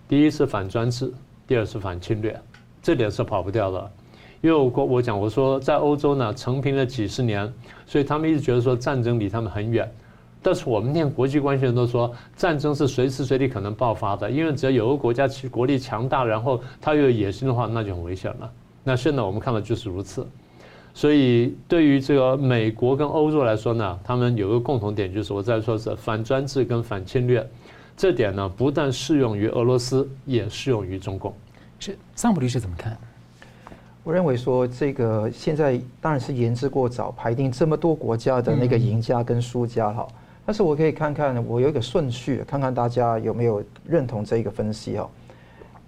[0.09, 1.13] 第一是反专制，
[1.49, 2.41] 第二是反侵略，
[2.81, 3.91] 这点是跑不掉的。
[4.43, 7.51] 因为我我讲我说在欧洲呢，承平了几十年，
[7.87, 9.91] 所以他们一直觉得说战争离他们很远。
[10.43, 18.53] 但是我们念国际关系人都说，战争是随时随地可能爆发的，因为只要有个国家其国力强大，然后他又有野心的话，那就很危险了。
[18.83, 20.27] 那现在我们看到就是如此。
[20.93, 27.49] 所以，对于这个美国跟欧洲来说呢，他们有个共同点，就是我再说是反专制跟反侵略，
[27.97, 31.33] 这点呢不但适用于俄罗斯，也适用于中共。
[31.79, 32.99] 是桑普律师怎么看？
[34.05, 40.07] 我认为说这个现在当然是言之过早，排定这么多国家的那个赢家跟输家哈。
[40.45, 45.09] 但是我可以看看，我有一个顺序，看看大家有没有认同这一个分析哈。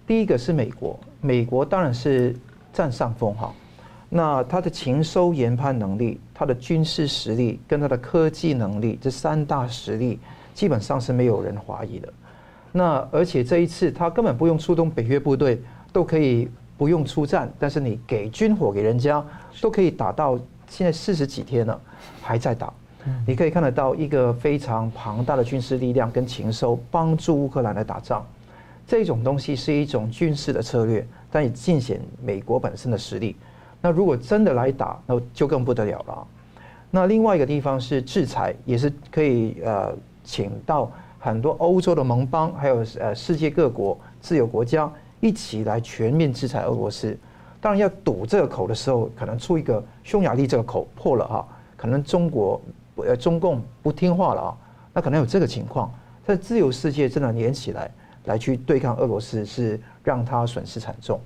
[0.07, 2.37] 第一个是美国，美国当然是
[2.73, 3.53] 占上风哈。
[4.09, 10.21] 那他的情搜研判能力、他的军事实力跟他的科技能力，这三大实力
[10.55, 12.13] 基本上是没有人怀疑的。
[12.71, 15.61] 那而且这一次他根本不用出动北约部队，
[15.93, 19.25] 都可以不用出战，但是你给军火给人家，
[19.61, 21.81] 都可以打到现在四十几天了，
[22.21, 22.73] 还在打。
[23.27, 28.27] 你可以看得到一个非常庞大的军事力量跟情搜帮助乌克兰来打仗，
[28.87, 33.37] 这种东西是一种军事的策略，但也尽显美国本身的实力。
[33.83, 36.27] 那如果真的来打，那就更不得了了。
[36.91, 44.91] 那另外一个地方是制裁，也是可以呃，请到很多欧洲的盟邦，还有呃世界各国自由国家
[45.25, 47.17] 一起来全面制裁俄罗斯。
[47.59, 52.61] 当然要堵这个口的时候，可能出一个匈牙利这个口破了哈，可能中国
[52.97, 54.57] 呃中共不听话了啊，
[54.93, 55.91] 那可能有这个情况。
[56.27, 57.91] 在自由世界真的连起来
[58.27, 61.19] 来去对抗俄罗斯，是让他损失惨重。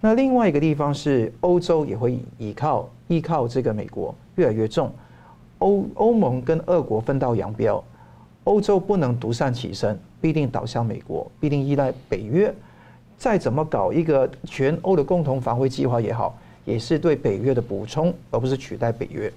[0.00, 4.90] 那另外一个地方是欧洲也会依靠依靠这个美国越来越重，
[5.58, 7.84] 欧欧盟跟俄国分道扬镳，
[8.44, 12.50] 欧洲不能独善其身，必定倒向美国，必定依赖北约。
[13.18, 19.32] 再怎么搞一个全欧的共同防卫计划也好，也是对北约的补充，而不是取代北约。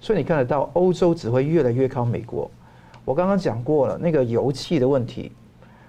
[0.00, 2.50] 所以你看得到欧洲只会越来越靠美国。
[3.04, 5.32] 我刚刚讲过了那个油气的问题，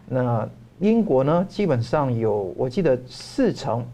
[0.08, 0.48] 那
[0.80, 3.86] 英国呢，基本上有我记得四成。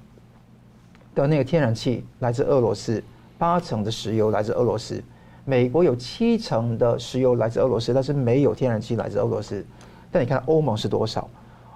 [1.16, 3.04] 的那个天然气来自俄罗斯，
[3.40, 5.04] 八成的石油来自俄罗斯。
[5.46, 9.66] 美国有七成的石油来自俄罗斯，但是没有天然气来自俄罗斯。
[10.12, 11.28] 但你看欧盟是多少？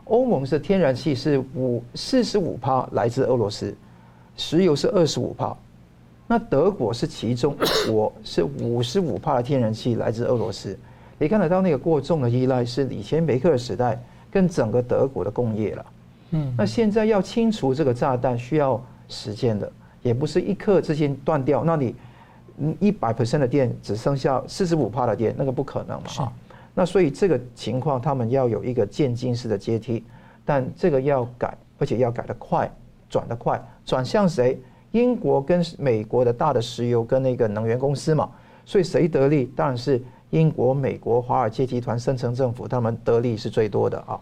[0.06, 3.76] 欧盟是天然气是五四十五趴来自俄罗斯，
[4.36, 5.56] 石油是二十五趴。
[6.28, 10.78] 那德国是其中一国， 是五十五帕的天然气来自俄罗斯。
[11.18, 15.86] 你看得到那个过重的依赖是以前梅克尔时代跟整个德国的工业了。
[16.32, 18.82] 嗯，那现在要清除这个炸弹需要。
[19.14, 19.70] 时间的，
[20.04, 21.66] 也不是一刻之间断掉。
[21.66, 21.94] 那你，
[22.80, 26.32] 一百 percent 的电只剩下四十五帕的电，那个不可能嘛？
[26.74, 30.04] 那所以这个情况，他们要有一个渐进式的阶梯，
[30.46, 32.72] 但这个要改，而且要改得快，
[33.10, 34.60] 转得快，转向谁？
[34.92, 38.30] 英国跟美国的大的石油跟那个能源公司嘛。
[38.66, 39.46] 所以谁得利？
[39.56, 44.20] 当然是英国、美国、华尔街集团、深层政府，他们得利是最多的啊。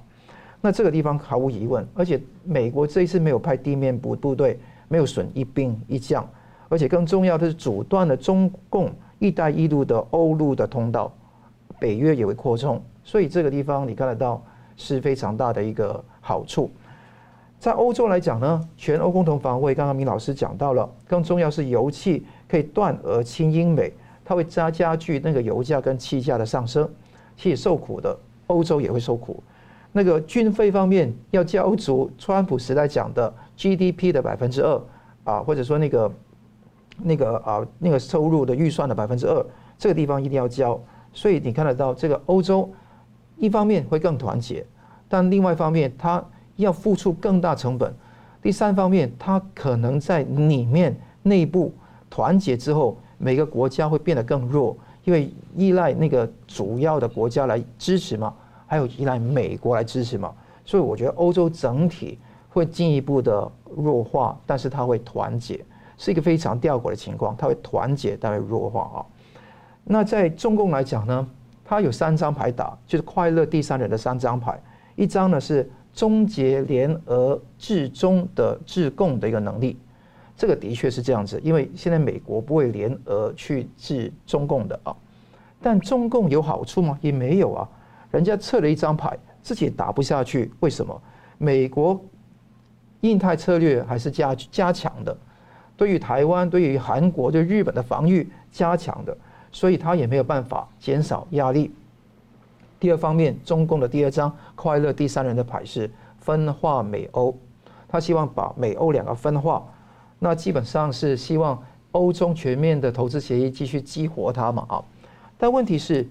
[0.62, 4.60] 那这个地方毫无疑问，而且美国这一次没有派地面部部队。
[4.92, 6.28] 没有损一兵一将，
[6.68, 11.16] 而且更重要的是阻断了中共“一带一路”的欧陆的通道，
[11.80, 14.44] 北约也会扩充，所以这个地方你看得到
[14.76, 16.70] 是非常大的一个好处。
[17.60, 23.92] 在欧洲来讲呢，全欧共同防卫，刚刚明老师讲到了，更重要是油气可以断俄亲英美，
[24.24, 26.90] 它会加加剧那个油价跟气价的上升，
[27.36, 29.44] 其实受苦的欧洲也会受苦。
[29.92, 33.34] 那个军费方面要交足，川普时代讲的。
[33.62, 34.82] GDP 的百分之二
[35.26, 36.10] 啊，或者说那个
[37.04, 39.46] 那个啊那个收入的预算的百分之二，
[39.78, 40.82] 这个地方一定要交。
[41.14, 42.70] 所以你看得到这个欧洲，
[43.38, 44.66] 一方面会更团结，
[45.08, 46.24] 但另外一方面它
[46.56, 47.94] 要付出更大成本。
[48.42, 51.74] 第三方面，它可能在里面内部
[52.10, 58.34] 团结之后，每个国家会变得更弱，因为依赖那个主要的国家来支持嘛，
[58.66, 60.34] 还有依赖美国来支持嘛。
[60.66, 62.18] 所以我觉得欧洲整体。
[62.52, 65.64] 会进一步的弱化，但是它会团结，
[66.00, 67.36] 是一个非常吊诡的情况。
[67.38, 69.06] 它会团结，但会弱化啊。
[69.92, 71.28] 那在中共来讲呢，
[71.66, 74.62] 他有三张牌打，就是快乐第三人的三张牌。
[74.96, 79.80] 一张呢是终结联俄制中的制共的一个能力。
[80.38, 84.96] 这个的确是这样子，因为现在美国不会联俄去制中共的啊。
[85.60, 86.96] 但中共有好处吗？
[87.02, 87.68] 也没有啊。
[88.12, 91.02] 人家撤了一张牌，自己打不下去，为什么？
[91.40, 92.00] 美国
[93.02, 95.18] 印太策略还是加加强的，
[95.76, 99.18] 对于台湾、对于韩国、对日本的防御加强的，
[99.52, 101.72] 所以他也没有办法减少压力。
[102.80, 105.90] 第二方面，中共的第二张快乐第三人的牌是
[106.20, 107.36] 分化美欧，
[107.88, 109.66] 他希望把美欧两个分化，
[110.18, 114.84] 那基本上是希望欧中全面的投资协议继续激活它嘛啊。
[115.38, 116.08] 但问题是，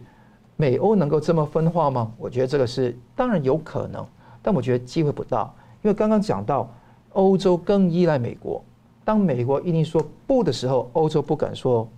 [0.57, 2.13] 美欧能够这么分化吗？
[2.19, 4.05] 我觉得这个是当然有可能，
[4.43, 5.51] 但我觉得机会不大，
[5.83, 6.69] 因为刚刚讲到
[7.13, 8.63] 欧洲更依赖美国，
[9.05, 11.89] 当美国一定说不的时候，欧洲不敢说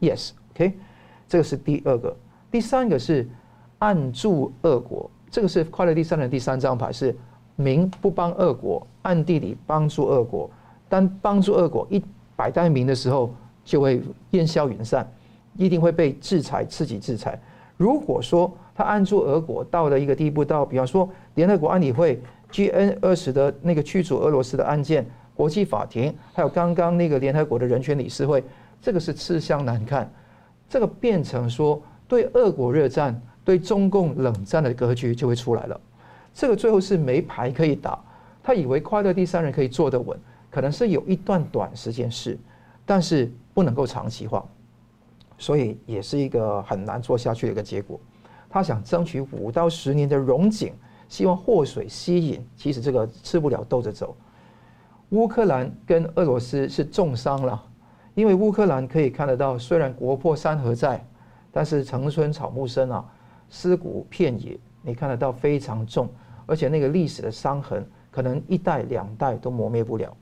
[0.00, 0.72] yes OK，
[1.28, 2.16] 这个是第二个，
[2.50, 3.28] 第三个是。
[3.78, 7.14] 暗助俄国，这个是快乐第三人第三张牌，是
[7.56, 10.50] 明不帮俄国，暗地里帮助俄国。
[10.88, 12.02] 当帮助俄国一
[12.34, 13.34] 摆在明的时候，
[13.66, 14.00] 就会
[14.30, 15.06] 烟消云散，
[15.58, 17.38] 一定会被制裁，刺激制裁。
[17.76, 22.18] 如果说他暗助俄国到了一个地步，到比方说联合国安理会
[22.50, 25.04] GN 二十的那个驱逐俄罗斯的案件，
[25.34, 28.42] 国际法庭，还有刚刚那个联合国的人权理事会，
[28.80, 30.10] 这个是吃相难看，
[30.68, 33.20] 这个变成说对俄国热战。
[33.46, 35.80] 对中共冷战的格局就会出来了，
[36.34, 37.96] 这个最后是没牌可以打。
[38.42, 40.18] 他以为快乐第三人可以坐得稳，
[40.50, 42.36] 可能是有一段短时间是，
[42.84, 44.44] 但是不能够长期化，
[45.38, 48.00] 所以也是一个很难做下去的一个结果。
[48.50, 50.72] 他想争取五到十年的荣景，
[51.08, 54.16] 希望祸水吸引，其实这个吃不了兜着走。
[55.10, 57.64] 乌克兰跟俄罗斯是重伤了，
[58.16, 61.00] 因为乌克兰可以看得到，虽然国破山河在，
[61.52, 63.04] 但是城春草木深啊。
[63.48, 66.08] 尸骨遍野，你看得到非常重，
[66.46, 70.12] 而且那个历史的伤痕，可能一代两代都磨灭不了。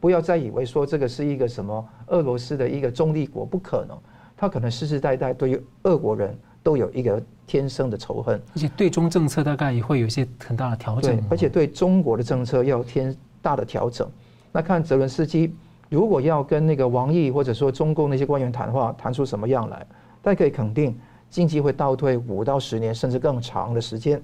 [0.00, 3.96] 不要再以为说这个是一个什么俄罗斯的一个中立国，不可能，
[4.36, 11.16] 他可能世世代代对于俄国人都有一个天生的仇恨，而且对中政策大概也会有一些很大的调整。
[11.16, 14.10] 对，而且对中国的政策要有天大的调整。
[14.50, 15.54] 那看泽伦斯基
[15.88, 19.86] 如果要跟那个王毅或者说中共那些官员谈话，谈出什么样来，
[20.22, 20.98] 大家可以肯定。
[21.30, 24.22] 经济会倒退五到十年，甚至更长的时间。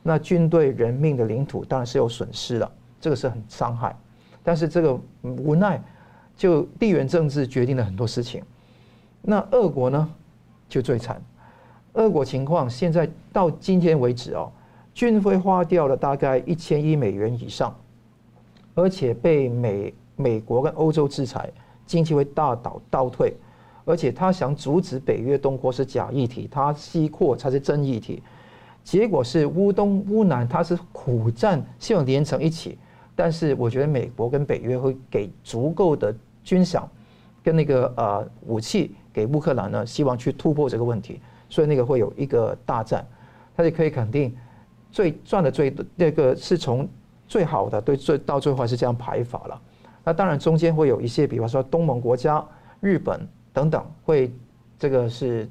[0.00, 3.96] 那军队人命的领土当然是有损失了，这个是很伤害。
[4.44, 5.82] 但是这个无奈，
[6.36, 8.44] 就地缘政治决定了很多事情。
[9.20, 10.08] 那俄国呢，
[10.68, 11.20] 就最惨。
[11.94, 14.52] 俄国情况现在到今天为止哦，
[14.94, 17.76] 军费花掉了大概一千亿美元以上，
[18.74, 19.92] 而且被美
[20.22, 21.50] 美国跟欧洲制裁，
[21.84, 23.34] 经济会大倒倒退。
[23.84, 28.22] 而且他想阻止北约东扩是假议题，他西扩才是真议题。
[28.84, 32.78] 结果是乌东乌南他是苦战，希望连成一起。
[33.16, 36.14] 但是我觉得美国跟北约会给足够的
[36.44, 36.84] 军饷
[37.42, 41.20] 跟那个呃武器给乌克兰呢，希望去突破这个问题。
[41.50, 43.04] 所以那个会有一个大战，
[43.56, 44.34] 他就可以肯定
[44.92, 46.88] 最赚的最那个是从
[47.26, 49.60] 最好的对最到最后是这样排法了。
[50.04, 52.44] 那当然中间会有一些，比方说东盟国家、
[52.80, 53.26] 日本。
[53.54, 54.32] 等等，会
[54.78, 55.46] 这个是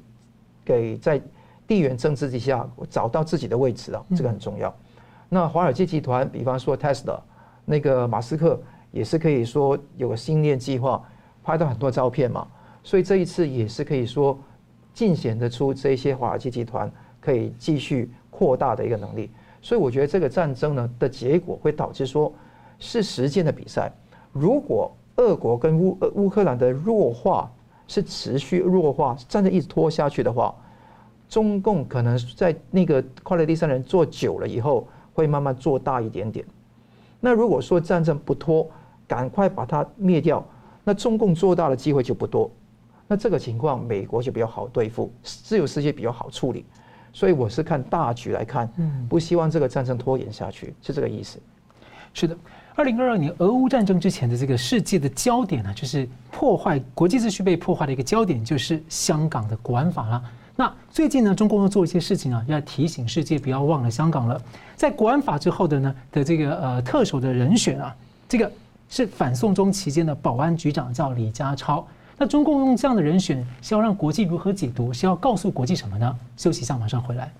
[0.64, 1.22] 给在
[1.68, 4.74] 地缘政治之下找到自己的位置啊，这个很重要。
[5.28, 7.20] 那华尔街集团，比方说 Tesla，
[7.64, 11.00] 那个马斯克也是可以说有个星链计划，
[11.44, 12.44] 拍到很多照片嘛，
[12.82, 14.36] 所以这一次也是可以说
[14.92, 16.90] 尽显得出这些华尔街集团
[17.20, 19.30] 可以继续扩大的一个能力。
[19.60, 22.34] 所以我觉得这个战争呢的结果会导致说
[22.80, 23.92] 是时间的比赛。
[24.32, 27.50] 如果俄国跟乌乌克兰的弱化，
[27.86, 30.54] 是持续弱化，战争一直拖下去的话，
[31.28, 36.44] 中共可能在那个快乐第三人做久了以后，会慢慢做大一点点。
[37.20, 38.68] 那如果说战争不拖，
[39.06, 40.42] 赶快把它灭掉，
[40.82, 42.50] 那中共做大的机会就不多。
[43.06, 46.64] 那这个情况，美国就比较好对付，自由世界比较好处理。
[47.12, 48.66] 所以我是看大局来看，
[49.10, 51.38] 不希望这个战争拖延下去，是这个意思。
[52.14, 52.34] 是的。
[52.74, 60.22] 二零二二年俄乌战争之前的这个世界的焦点呢，就是破坏国际秩序被破坏的一个焦点，就是香港的国安法了。
[60.56, 64.40] 那最近呢，中共要做一些事情啊，要提醒世界不要忘了香港了。
[64.74, 67.94] 在国安法之后的呢的这个呃特首的人选啊，
[68.26, 68.50] 这个
[68.88, 71.86] 是反送中期间的保安局长叫李家超。
[72.16, 74.92] 那中共用这样的人选是要让国际如何解读？
[74.92, 76.18] 是要告诉国际什么呢？
[76.38, 77.30] 休息一下，马上回来。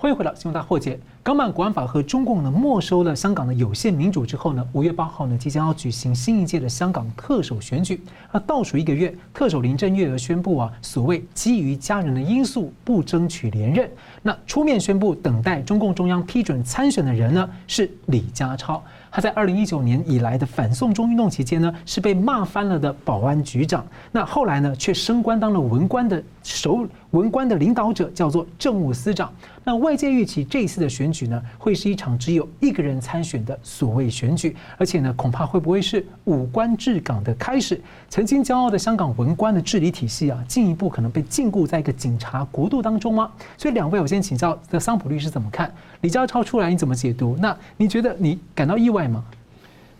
[0.00, 0.96] 欢迎回到新闻大破解。
[1.24, 8.00] 港版国安法和中共呢没收了香港的有限民主之后呢，五月八号呢即将要举行新一届的香港特首选举。
[8.30, 13.90] 那倒数一个月，特首林郑月娥宣布啊，所谓基于家人的因素不争取连任。
[14.22, 18.80] 那出面宣布等待中共中央批准参选的人呢是李家超。
[19.10, 23.86] 他在二零一九年以来的反送中运动期间呢，是被骂翻了的保安局长。
[24.12, 29.32] 那后来呢，却升官当了文官的首文官的领导者，叫做政务司长。
[29.64, 37.78] 那外界预期这一次的选举呢，会是一场只有一个人参选的所谓选举，而且呢，恐怕会不会是武官治港的开始？
[38.08, 43.30] 曾经骄傲的香港文官的治理体系啊，进一步可能被禁锢在一个警察国度当中吗？
[43.58, 45.70] 所以两位，我先请教这桑普律师怎么看？
[46.00, 47.36] 李家超出来你怎么解读？
[47.40, 49.24] 那你觉得你感到意外吗？《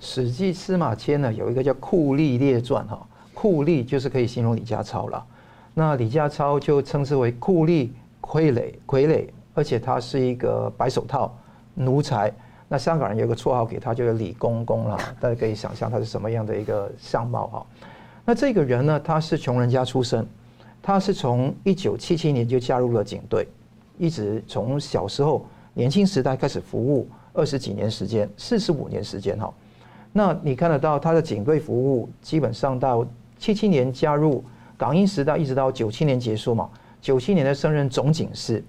[0.01, 5.24] 史记》司马迁呢有一个叫《酷吏列传》哈，酷吏就是可以形容李家超了。
[5.74, 7.88] 那李家超就称之为酷吏
[8.20, 11.36] 傀儡傀儡，而且他是一个白手套
[11.74, 12.32] 奴才。
[12.68, 14.96] 那香港人有个绰号给他，就是李公公了。
[15.18, 17.66] 大家可以想象他是什么样的一个相貌哈。
[18.24, 20.24] 那这个人呢，他是穷人家出身，
[20.80, 23.49] 他是从一九七七年就加入了警队，
[23.96, 25.46] 一直从小时候
[25.78, 29.54] 年轻时代开始服务二十几年时间，四十五年时间哈。
[30.12, 33.06] 那你看得到他的警队服务，基本上到
[33.38, 34.42] 七七年加入。
[34.76, 36.68] 港英时代一直到九七年结束嘛，
[37.00, 38.60] 九七年的升任总警司，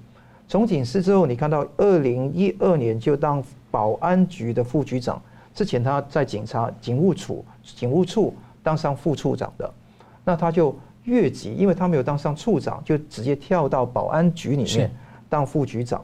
[0.48, 5.20] 总警司之后，你看到二零一二年就当保安局的副局长，
[5.54, 9.72] 之前他在警察警务处警务处当上副处长的，
[10.24, 14.92] 那他就越级，因为他没有当上处长，就直接跳到保安局里面
[15.28, 16.04] 当副局长，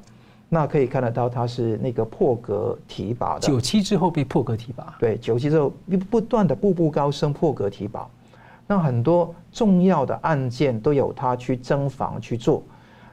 [0.49, 3.39] 那可以看得到他是那个破格提拔的。
[3.41, 5.73] 九七之后被破格提拔，对，九七之后
[6.09, 8.07] 不断的步步高升，破格提拔。
[8.67, 12.63] 那很多重要的案件都有他去侦防去做，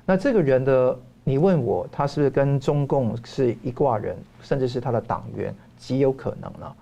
[0.06, 6.74] 那这个人的，你问我他是不是跟中共是一挂人，甚至是他的党员，极有可能了。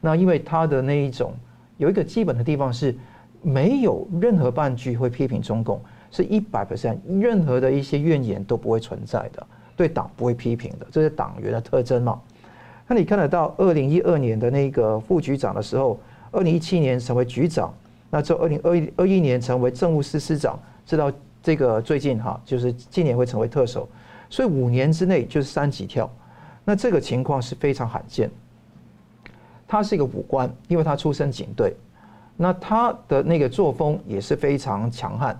[0.00, 1.32] 那因为他的那一种
[1.78, 2.94] 有一个基本的地方是，
[3.40, 5.80] 没有任何半句会批评中共，
[6.10, 9.46] 是一百 percent，任何的一些怨言都不会存在的，
[9.78, 12.20] 对党不会批评的，这是党员的特征嘛。
[12.88, 16.00] 那你看得到二零一二年的那个副局长的时候，
[16.32, 17.72] 二零一七年成为局长。
[18.10, 21.12] 那从二零二一二一年成为政务司司长，直到
[21.42, 23.88] 这个最近哈，就是今年会成为特首，
[24.28, 26.10] 所以五年之内就是三级跳，
[26.64, 28.28] 那这个情况是非常罕见。
[29.68, 31.76] 他是一个武官，因为他出身警队，
[32.36, 35.38] 那他的那个作风也是非常强悍。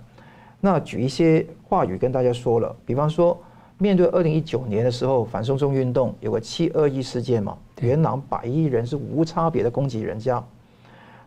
[0.60, 3.36] 那举一些话语跟大家说了，比方说
[3.78, 10.42] 面对二零一九年的时候反送中运动有个七二一事件嘛，元朗百亿人是无差别的攻击人家。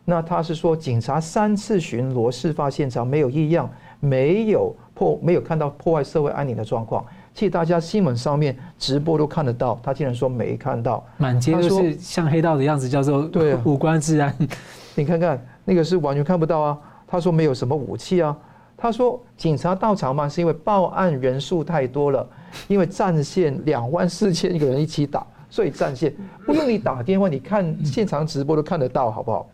[0.03, 7.05] 那他是说，警察三次巡逻，事发现场没有异样，没有破，没有看到破坏社会安宁的状况。
[7.33, 14.35] 其实大家新闻上面直播都看得到，他竟然说没看到，满街都是像黑道的样子，叫做对五官治安。
[14.95, 16.77] 你看看那个是完全看不到啊。
[17.07, 18.35] 他说没有什么武器啊。
[18.81, 22.27] 他说警察到场嘛，是因为报案人数太多了，
[22.67, 26.11] 因为战线两万四千个人一起打，所以战线
[26.47, 29.47] 不用你打电话，你看现场直播都看得到，好不好？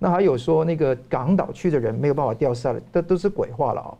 [0.00, 3.94] 那还有说那个港岛区的人没有办法调下来，这都是鬼话了啊！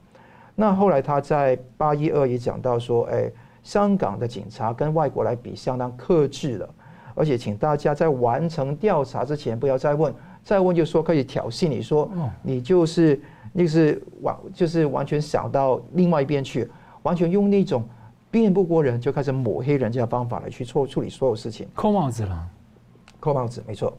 [0.57, 3.31] 那后来他在八一二也讲到说，哎，
[3.63, 6.69] 香港的警察跟外国来比相当克制了，
[7.15, 10.13] 而且请大家在完成调查之前不要再问，
[10.43, 12.11] 再问就说可以挑衅你说，
[12.43, 13.21] 你就是
[13.53, 16.69] 那是完就是完全想到另外一边去，
[17.03, 17.85] 完全用那种
[18.31, 22.49] 辩不过人就开始抹黑人家的方法来去处处理所有事情，扣帽子了，
[23.21, 23.97] 扣帽子没错。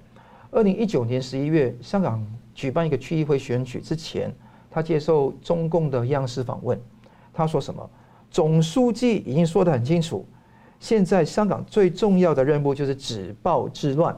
[0.52, 4.32] 二零一九年十一月，香港举办一个区议会选举之前，
[4.70, 6.80] 他接受中共的央视访问，
[7.34, 7.90] 他说什么？
[8.30, 10.26] 总书记已经说得很清楚，
[10.80, 14.16] 现在香港最重要的任务就是止暴制乱。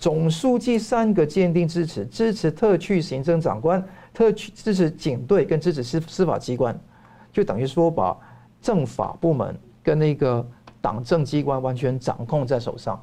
[0.00, 3.84] 总书记三个坚定支持，支持特区行政长官，
[4.18, 6.76] 特区支持警队跟支持司司法机关，
[7.32, 8.16] 就等于说把
[8.60, 10.44] 政法部门跟那个
[10.80, 13.00] 党政机关完全掌控在手上。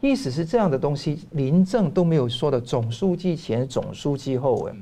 [0.00, 2.60] 意思是这样的东西，林政都没有说的。
[2.60, 4.76] 总书记前，总书记后，哎，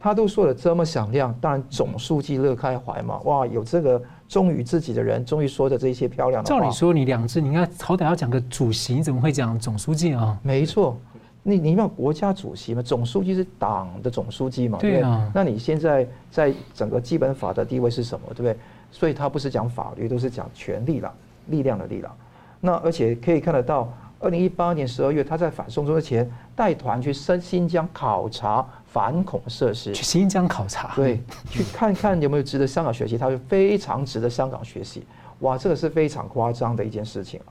[0.00, 3.20] 他都说的这么响亮，当然总书记乐开怀嘛。
[3.24, 6.58] 哇，有这个忠于自己的人，终于说的这些漂亮的话。
[6.58, 10.40] 照理说，你两次，你应该好歹要讲个主席，你怎么会讲总书记啊？
[10.42, 10.98] 没错，
[11.42, 14.78] 你你要国家主席嘛，总书记是党的总书记嘛。
[14.78, 15.30] 对啊。
[15.34, 18.26] 那你现在在整个基本法的地位是什么？
[18.30, 18.56] 对不对？
[18.90, 21.12] 所以他不是讲法律，都是讲权力了，
[21.48, 22.14] 力量的力量。
[22.60, 23.92] 那而且可以看得到。
[24.24, 29.92] 二零一八年十二月，他在反送中之前带团去新新疆考察反恐设施。
[29.92, 31.20] 去新疆考察，对，
[31.50, 33.18] 去看看有没有值得香港学习。
[33.18, 35.04] 他说非常值得香港学习。
[35.40, 37.50] 哇，这个是非常夸张的一件事情啊。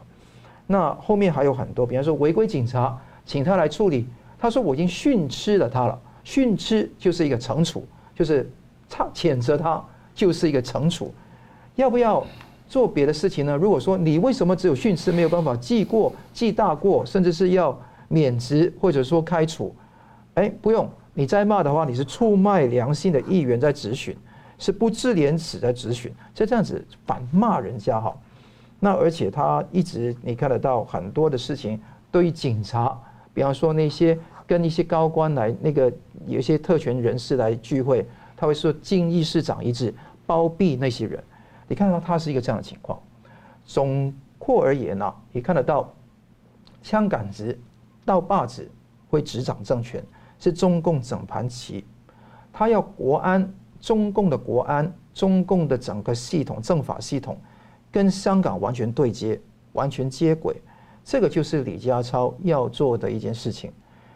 [0.65, 4.07] 那后面还有很多，比方说违规警察，请他来处理，
[4.37, 8.49] 他说我已经训斥了他了，训斥就是一个惩处，就是
[8.89, 11.13] 他谴责他就是一个惩处，
[11.75, 12.25] 要不要
[12.67, 13.55] 做别的事情呢？
[13.55, 19.73] 如果说你为什么只有训斥没有办法记过、记大过，甚至是要免职或者说开除？
[20.35, 24.15] 哎，不用，你再骂的话，你是出卖良心的议员在质询，
[24.57, 28.15] 是不知廉耻在质询，就这样子反骂人家哈。
[28.79, 31.79] 那而且他一直你看得到很多的事情，
[32.11, 32.97] 对于警察，
[33.33, 35.91] 比方说那些跟一些高官来那个
[36.25, 38.05] 有一些特权人士来聚会，
[38.35, 39.93] 他会说敬义市长一致，
[40.25, 41.23] 包庇那些人。
[41.67, 42.99] 你看到他是一个这样的情况。
[43.63, 45.93] 总括而言呢、啊，你看得到
[46.81, 47.57] 枪杆子、
[48.03, 48.69] 刀把子
[49.09, 50.03] 会执掌政权，
[50.39, 51.85] 是中共整盘棋。
[52.51, 57.37] 他要国安，中共的国安，中共的整个系统政法系统。
[57.91, 59.39] 跟香港完全对接，
[59.73, 60.55] 完全接轨，
[61.03, 63.71] 这个就是李家超要做的一件事情。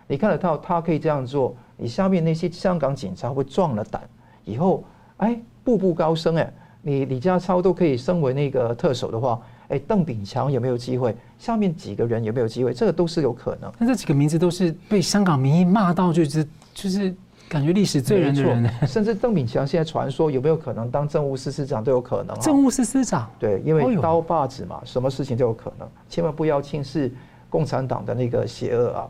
[0.07, 4.01] 你看得到他可以这样做，你下面那些香港警察会壮了胆，
[4.43, 4.83] 以后
[5.17, 11.15] 哎步步高升哎，你李家超都可以升为那个特首的话，哎邓炳强有没有机会？
[11.37, 12.73] 下面几个人有没有机会？
[12.73, 13.71] 这个都是有可能。
[13.77, 17.13] 那这几个名字都是被香港民意骂到就是就是。
[17.47, 22.37] 感觉历史罪人的人，甚至邓炳强现在传说有没有可能当政务司司长都有可能。
[22.39, 25.87] 政务司司长，对，因为刀把子嘛，什么事情都有可能。
[26.09, 27.11] 千万不要轻视
[27.49, 29.07] 共产党的那个邪恶啊！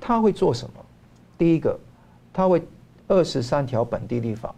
[0.00, 0.84] 他会做什么？
[1.38, 1.78] 第一个，
[2.32, 2.60] 他会
[3.06, 4.52] 二十三条本地立法。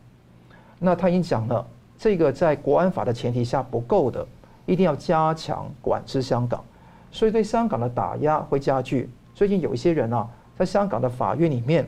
[0.78, 1.64] 那他已经讲了，
[1.98, 4.26] 这个在国安法的前提下不够的，
[4.64, 6.64] 一定要加强管制香港，
[7.12, 9.10] 所以对香港的打压会加剧。
[9.34, 10.26] 最近有一些人啊，
[10.58, 11.86] 在香港的法院里面。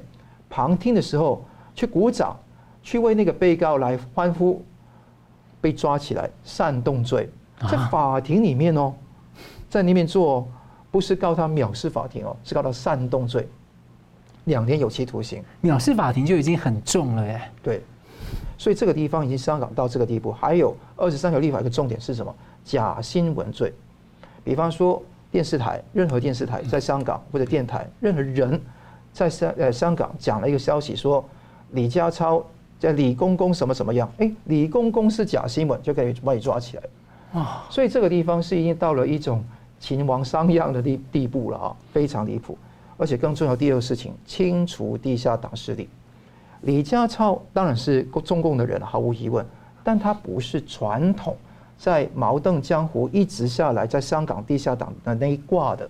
[0.53, 1.42] 旁听的时候
[1.74, 2.38] 去鼓掌，
[2.82, 4.62] 去为那个被告来欢呼，
[5.62, 7.26] 被抓起来煽动罪，
[7.70, 8.92] 在法庭里面哦，
[9.70, 10.46] 在那边做，
[10.90, 13.48] 不是告他藐视法庭哦，是告他煽动罪，
[14.44, 15.42] 两年有期徒刑。
[15.62, 17.40] 藐视法庭就已经很重了耶。
[17.62, 17.82] 对，
[18.59, 20.32] 所以这个地方已经香港到这个地步。
[20.32, 22.34] 还有二十三条立法一个重点是什么？
[22.62, 23.72] 假新闻罪，
[24.44, 28.61] 比方说电视台，任何电视台在香港或者电台，任何人。
[29.13, 31.25] 在香呃香港讲了一个消息说，
[31.73, 32.45] 李家超
[32.79, 34.11] 在李公公什么什么样？
[34.19, 36.83] 哎，李公公是假新闻，就可以把你抓起来
[37.41, 37.67] 啊！
[37.71, 39.45] 所以这个地方是已经到了一种
[39.79, 42.57] 秦王商鞅的地地步了啊，非常离谱。
[42.99, 45.89] 而且更重要，第二个事情，清除地下党势力。
[46.61, 49.45] 李家超当然是中共的人，毫无疑问，
[49.83, 51.37] 但他不是传统
[51.77, 55.89] 在毛邓江湖一直下来在香港地下党的那一挂的。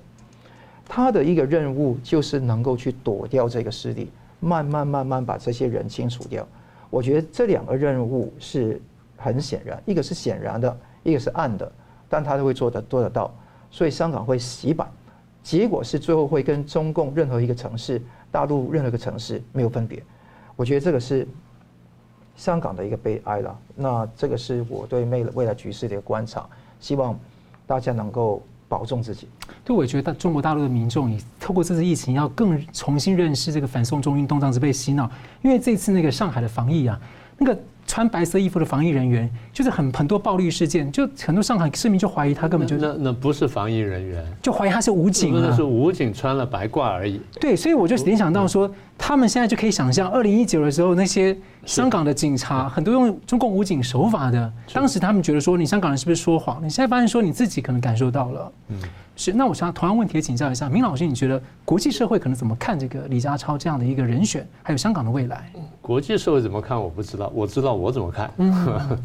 [0.95, 6.47] 他的一个任务就是能够去躲掉这个势力，慢慢慢慢把这些人清除掉。
[6.91, 8.79] 我觉得这两个任务是
[9.17, 11.73] 很显然，一个是显然的，一个是暗的，
[12.11, 13.33] 但他都会做得做得到。
[13.71, 14.87] 所以香港会洗版，
[15.43, 17.99] 结果是最后会跟中共任何一个城市、
[18.31, 20.03] 大陆任何一个城市没有分别。
[20.57, 21.27] 我觉得这个是
[22.37, 23.59] 香港的一个悲哀了。
[23.75, 26.47] 那这个是我对未未来局势的一个观察，
[26.81, 27.19] 希望
[27.67, 28.43] 大家能够。
[28.73, 29.29] 保重自己。
[29.63, 35.11] 对，我觉得中国大陆的民众也透过这次疫情，要更重新认识这个反送中运动，这样子被洗脑。
[35.43, 36.99] 因为这次那个上海的防疫啊，
[37.37, 47.21] 那个穿白色衣服的防疫人员，就是很很多暴力事件，就很多上海市民就怀疑他根本就那那不是防疫人员，就怀疑他是武警啊，那是武警穿了白褂而已。
[47.39, 48.73] 对，所以我就联想到说，
[49.05, 51.37] 他们现在就可以想象，二零一九的时候那些。
[51.65, 56.61] 香港的警察很多用中共武警手法的，当时他们觉得说，你香港人是不是说谎？
[56.61, 58.77] 你现在发现说你自己可能感受到了，嗯，
[59.15, 59.33] 是。
[59.33, 65.53] 那我想同样问题也请教一下明老师，你觉得国际社会可能怎么看这个李家超这样的一个人选，还有香港的未来？
[65.81, 68.29] 国际社会怎么看我不知道，我知道我怎么看。
[68.39, 68.99] 嗯，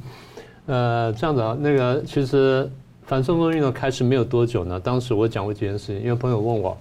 [0.66, 2.68] 呃，这样子啊，那个其实
[3.06, 6.76] 反送中运动开始没有多久呢，当时我讲过这件事情，因为朋友问我，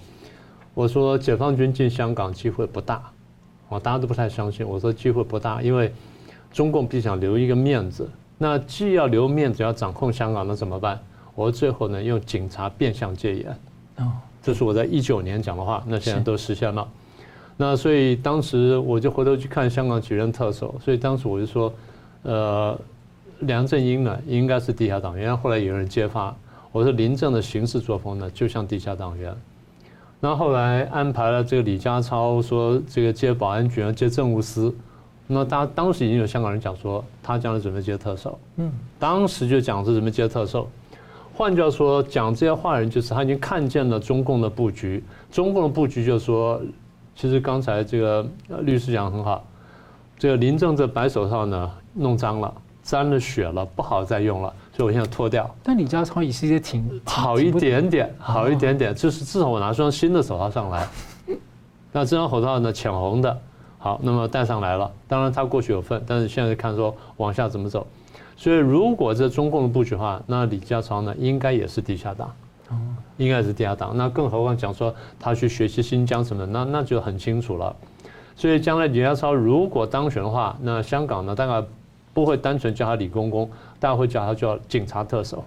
[0.77, 3.03] 我说解放军进香港机会不大。
[3.71, 4.69] 哦，大家都不太相信。
[4.69, 5.91] 我说机会不大，因为
[6.53, 8.07] 中共必想留一个面子。
[8.37, 11.01] 那既要留面子，要掌控香港，那怎么办？
[11.35, 13.51] 我最后呢，用警察变相戒严。
[13.97, 14.13] 哦，
[14.43, 16.87] 这是我在一九年讲的话，那现在都实现了。
[17.57, 21.73] 那所以当时我就回头去看香港几任特首，所以当时我就说，
[22.23, 22.79] 呃，
[23.41, 25.35] 梁振英呢应该是地下党员。
[25.35, 26.37] 后来有人揭发，
[26.71, 29.35] 我说林郑的行事作风呢就像地下党员。
[30.21, 34.75] 然后后来安排了这个李家超说这个接保安局接政务司，
[35.27, 40.69] 那他当时已经有香港人讲说他将来准备接特首，嗯，当时就讲是准备接特首。
[41.35, 46.59] 换句话说，讲这些话的人就是他已经看见了中共的布局，中共的布局就是说，
[47.15, 48.27] 其实刚才这个
[48.61, 49.45] 律师讲得很好，
[50.19, 55.49] 这个林郑这白手套呢弄脏了，沾了血了，不好再用了，所以我现在脱掉。
[55.63, 60.87] 但李家超也是一些挺好一点点，好一点点，就是至少我拿双新的手套上来。
[61.93, 63.41] 那这双手套呢，浅红的，
[63.79, 64.93] 好，那么戴上来了。
[65.09, 67.87] 当然它过去有份，但是现在看说往下怎么走。
[68.37, 72.31] 所以如果这中共的布局的话，那李家超呢，应该也是地下党，
[73.17, 73.97] 应该是地下党。
[73.97, 77.75] 那更何况讲说他去学习新疆什么的，那那就很清楚了。
[78.37, 81.67] 所以将来李家超如果当选的话，那香港呢，大概
[82.17, 83.47] 不会单纯叫他李公公，
[83.79, 85.45] 大家会叫他叫警察特首。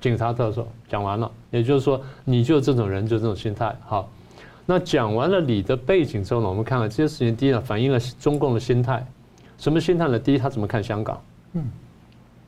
[0.00, 3.76] 警察特首讲完了，也就是说，你就这种人，就这种心态。
[3.84, 4.08] 好，
[4.64, 9.06] 那讲完了你的背景之后呢，我们看看这些事情，第一呢，反映了中共的心态。
[9.58, 10.18] 什么心态呢？
[10.18, 11.20] 第一，他怎么看香港？
[11.52, 11.62] 嗯，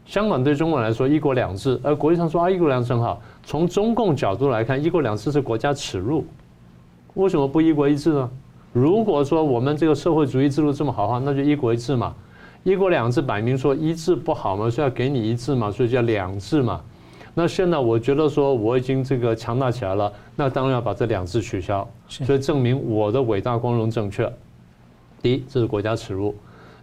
[0.07, 3.21] 香港对中国来说一国两制，而国际上说啊一国两制很好。
[3.45, 6.25] 从中共角度来看，一国两制是国家耻辱，
[7.13, 8.31] 为什么不一国一制呢？
[8.73, 12.15] 如果说我们这个社会主义制度这么好的话，那就一国一制嘛。
[12.63, 16.81] 一国两制摆明说一制不好嘛，所以要给你一制嘛，所以叫两制嘛。
[17.33, 24.31] 那现在我觉得说我已经这个强大起来了，那当然要把这两制取消，所以证明我的伟大光荣正确。
[25.23, 26.35] 第一，这是国家耻辱。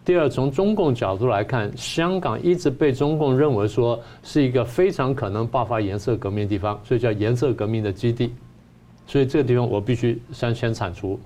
[0.06, 8.34] 第二，从中共角度来看，香港一直被中共认为说是一个非常可能爆发颜色革命的地方，所以叫颜色革命的基地。
[9.06, 11.20] 所以这个地方我必须先先铲除。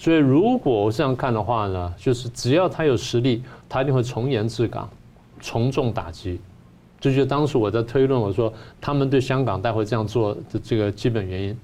[0.00, 4.88] 所以如果我这样看的话呢，就是只要他有实力，他一定会从严治港，
[5.42, 6.40] 从重打击。
[6.98, 11.54] 这就是当时我在推论，我说他们对香港待会这样做的这个基本原因。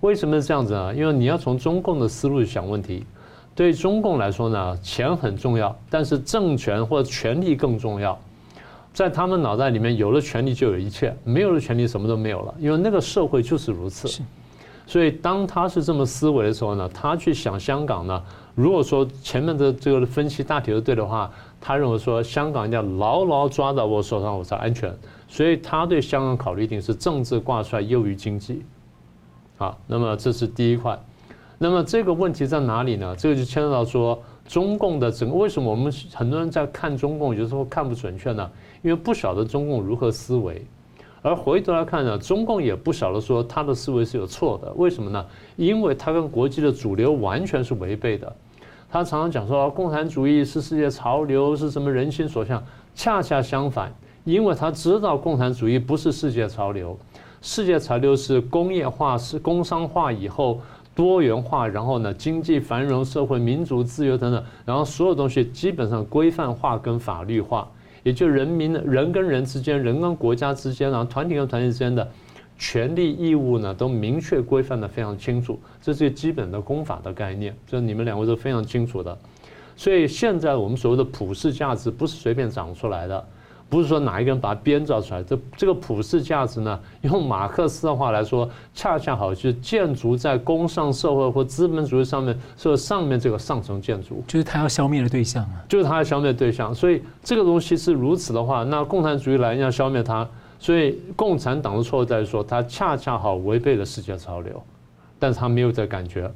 [0.00, 0.92] 为什么是这样子呢？
[0.96, 3.06] 因为你要从中共的思路去想问题。
[3.54, 8.18] 对中共来说呢，钱很重要，但是政权或者权力更重要。
[8.92, 12.52] 在他们脑袋里面，有了权力就有一切，没有了权力什么都没有了。
[12.58, 14.24] 因为那个社会就是如此。
[14.86, 18.22] 所以当他是这么思维的时候呢，他去想香港呢，
[18.54, 21.30] 如果说前面的这个分析大体都对的话，
[21.60, 24.96] 他认为说香港一定要牢牢抓到我手上，我才安全。
[25.26, 28.62] 所以他对香港考虑一定是政治挂帅优于经济。
[29.56, 30.96] 好，那么这是第一块。
[31.58, 33.16] 那么这个问题在哪里呢？
[33.18, 38.48] 这个就牵扯到说中共的整个为什么我们很多人在看中共有时候看不准确呢？
[38.82, 40.64] 因为不晓得中共如何思维，
[41.26, 44.72] 而回头来看呢，中共也不晓得说他的思维是有错的。
[44.76, 45.26] 为什么呢？
[45.56, 48.32] 因为他跟国际的主流完全是违背的。
[48.88, 52.62] 他常常讲说共产主义是世界潮流，是什么人心所向？
[52.94, 56.96] 恰恰相反，因为他知道共产主义不是世界潮流，
[57.42, 60.60] 世界潮流是工业化、是工商化以后。
[60.94, 67.68] 多元化，然后呢，经济繁荣，社会民主、自由等等，然后所有东西基本上规范化跟法律化，
[68.06, 72.08] 也就人民人跟人之间，人跟国家之间，然后团体跟团体之间的
[72.56, 79.18] 权利义务呢，都明确规范的非常清楚，这是基本的公法的概念，这你们两位都非常清楚的。
[79.74, 83.26] 所以现在我们所谓的普世价值，不是随便长出来的。
[83.68, 96.74] 不是说哪一个人把它编造出来，这这个普世价值呢， 用马克思的话来说，恰恰好就是建筑在工商社会或资本主义上面，是上面这个上层建筑，就是他要消灭的对象啊，就是他要消灭的对象。
[96.74, 100.26] 所以这个东西是如此的话，那共产主义来要消灭它，
[100.60, 104.62] 所以共产党的错误在于说，它恰恰好违背了世界潮流，
[105.18, 106.30] 但是他没有这感觉。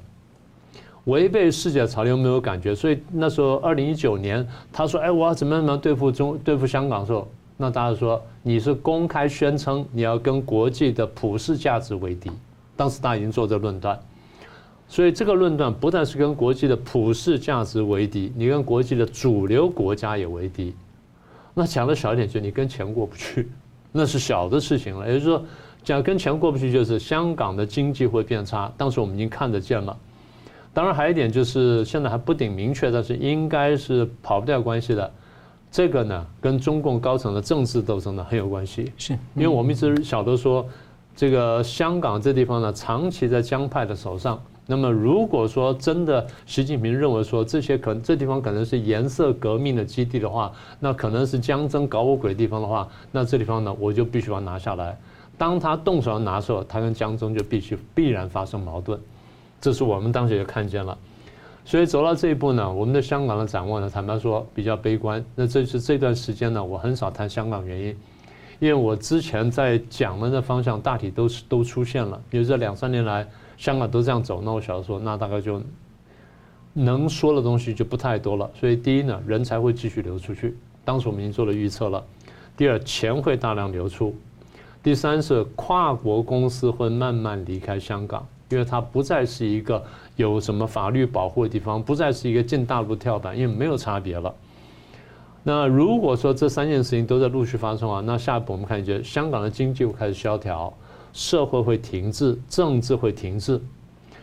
[1.04, 7.26] 违背世界潮流没有感觉，所以那时候二零一九年，他说：“哎，我要怎么怎么对付中对付香港的时候，
[7.56, 12.30] 那大家说你是公开宣称你要跟国际的普世价值为敌。”
[12.76, 13.98] 当时大家已经做这论断，
[14.88, 20.74] 所以这个论断不但是跟国际的普世价值为敌，你跟国际的主流国家也为敌。
[21.52, 23.50] 那讲的小一点，就你跟钱过不去，
[23.92, 25.06] 那是小的事情了。
[25.06, 25.42] 也就是说，
[25.84, 28.72] 讲跟钱过不去，就是香港的经济会变差。
[28.76, 29.94] 当时我们已经看得见了。
[30.72, 35.10] 当然，还有一点就是现在还不顶明确，但是应该是跑不掉关系的。
[35.70, 38.92] 这个呢，跟中共高层的政治斗争呢很有关系。
[38.96, 40.66] 是，因为我们一直晓得说，
[41.14, 44.40] 这个香港这地方呢，长期在江派的手上。
[44.66, 54.96] 那么，如果说真的习近平认为说这些可能这地方可能是颜色革命的基地的话，那可能是江曾搞我鬼的地方的话，那这地方呢，我就必须把它拿下来。
[55.36, 58.96] 当他动手要拿的时候，他跟江曾就必须必然发生矛盾。
[59.60, 60.96] 这是我们当时也看见了，
[61.64, 65.22] 所以走到这一步呢，我们的香港的展望呢，坦白说比较悲观。
[65.34, 67.96] 那这是这段时间呢，我很少谈香港原因，
[68.58, 72.18] 因为我之前在讲的那方向大体都是都出现了。
[72.30, 75.62] 比如这两三年来，香港都这样走，那我晓得说，那大概就
[76.72, 78.50] 能说的东西就不太多了。
[78.58, 82.02] 所以第一呢，人才会继续流出去，当时我们已经做了预测了。
[82.56, 84.14] 第二，钱会大量流出。
[84.82, 88.26] 第三是跨国公司会慢慢离开香港。
[88.50, 89.82] 因为它不再是一个
[90.16, 94.34] 有什么法律保护的地方，不再是一个进大陆跳板，因为没有差别了。
[95.42, 100.72] 那如果说这三件事情都在陆续发生啊，那下一步我们看见香港的经济会开始萧条，
[101.12, 103.60] 社会会停滞，政治会停滞。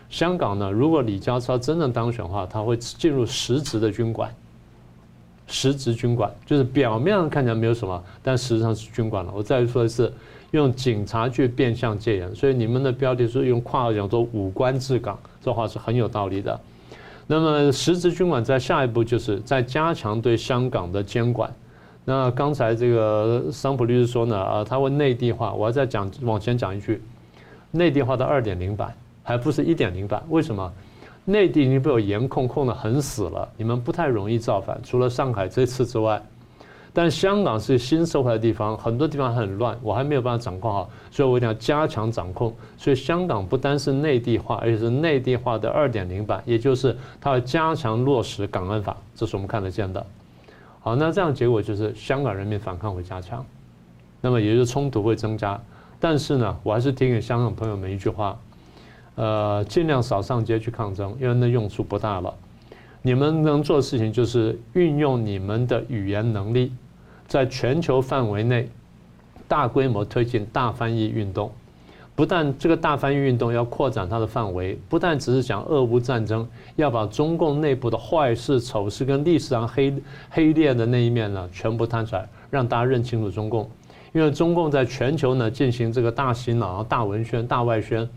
[0.09, 4.31] 香港呢，如果李家超真正当选的话，他会进入实质的军管。
[5.47, 9.31] 实质军管就是表面上看起来没有什么，但实际上是军管了。
[9.33, 10.13] 我再说一次，
[10.51, 16.59] 用警察去变相戒严，所以你们的标题是用括号讲说五官治港，这话是很有道理的。
[17.27, 21.53] 那么实质军管在下一步就是在加强对香港的监管。
[22.05, 27.01] 那刚才这个桑普律师说呢，啊，他问内地化，我要再讲往前讲一句，
[27.69, 28.93] 内地化的二点零版
[29.23, 30.71] 还不是一点零版，为什么？
[31.25, 36.21] 内地已经被我严控控得很死了，你们不太容易造反，除了上海这次之外。
[36.97, 42.51] 但香港是新社会的地方，很多地方很乱，我还没有办法掌控好，所以我一定要加强掌控。
[42.75, 50.03] 所以香港不单是内地化，而且是内地化的二点零版，也就是它要加强落实港安法，这是我们看得见的。
[50.79, 53.45] 好，那这样结果就是香港人民反抗会加强，
[54.19, 55.61] 那么也就是冲突会增加。
[55.99, 58.35] 但是呢，我还是提醒香港朋友们一句话，
[59.13, 62.33] 呃，尽量少上街去抗争，因为那用处不大了。
[63.03, 66.71] 你们能做的事情就是运用你们的语言能力。
[67.27, 68.69] 在全球范围内，
[69.47, 71.51] 大规模推进大翻译运动，
[72.15, 76.47] 不但这个大翻译运动要扩展它的范围，不但只是讲俄乌战争，
[76.77, 79.93] 要把中共内部的坏事、丑事跟历史上黑
[80.29, 83.69] 黑劣的那一面呢，全部摊出来，让大家认清楚中共。
[84.13, 88.07] 因为中共在全球呢进行这个大洗脑、大文宣、大外宣，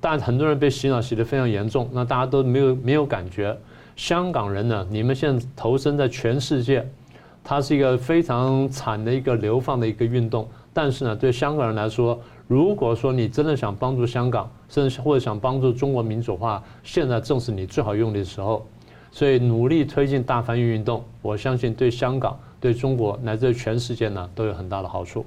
[0.00, 3.56] 但很多人被洗脑洗得非常严重，那大家都没有没有感觉。
[3.94, 6.84] 香港人呢，你们现在投身在全世界。
[7.50, 18.66] 它是一个非常惨的一个流放的一个运动，但是呢，对香港人来说，如果说你真的想帮助香港，甚至或者想帮助中国民主化，现在正是你最好用力的时候。
[19.10, 25.24] 所以努力推进大翻译运动，我相信对香港、对中国乃至全世界呢都有很大的好处。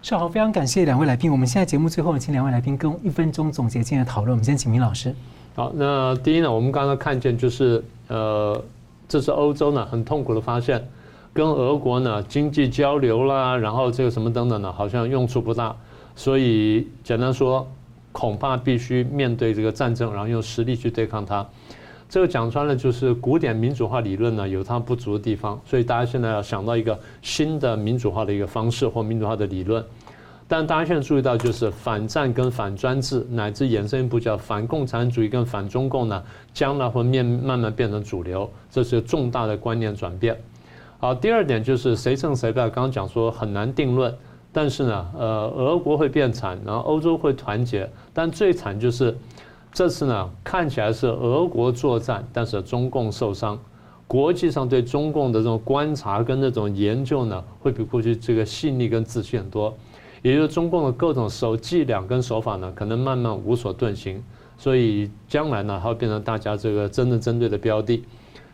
[0.00, 1.30] 是好，非常感谢两位来宾。
[1.30, 4.30] 我们现在节目最后，请两位来宾跟一分钟总结今天的讨论。
[4.30, 5.14] 我们先请明老师。
[5.54, 8.64] 好，那第一呢，我们刚刚看见就是呃，
[9.06, 10.82] 这是欧洲呢很痛苦的发现。
[11.32, 15.74] 跟俄国呢经济交流啦，然后这个什么等等呢，好像用处不大，
[16.16, 17.66] 所以简单说，
[18.12, 21.46] 恐怕必须面对这个战争，然后用实力去对抗它。
[22.08, 29.84] 这个讲穿了就是古典民主化理论呢有它不足的地方，所以大家现在要想到一个新的民主化的一个方式或民主化的理论。
[30.48, 36.20] 但大家现在注意到就是反战跟反专制，乃至衍生一步叫反共产主义跟反中共呢，
[36.52, 40.36] 将来会面慢慢变成主流，这是重大的观念转变。
[41.02, 42.64] 好，第二点就是谁胜谁败。
[42.64, 44.14] 刚刚讲说很难定论，
[44.52, 49.16] 但是呢，呃，俄国会变惨，然后欧洲会团结，但最惨就是
[49.72, 53.58] 这次呢，看起来是俄国作战，但是中共受伤。
[54.06, 59.74] 国际上对中共的这种观察跟那种研究呢，会比过去这个细腻跟仔细很多。
[60.20, 64.22] 也就是中共的各种手伎俩跟手法呢，可能慢慢无所遁形，
[64.58, 68.04] 所以将来呢，它会变成大家这个真正针对的标的。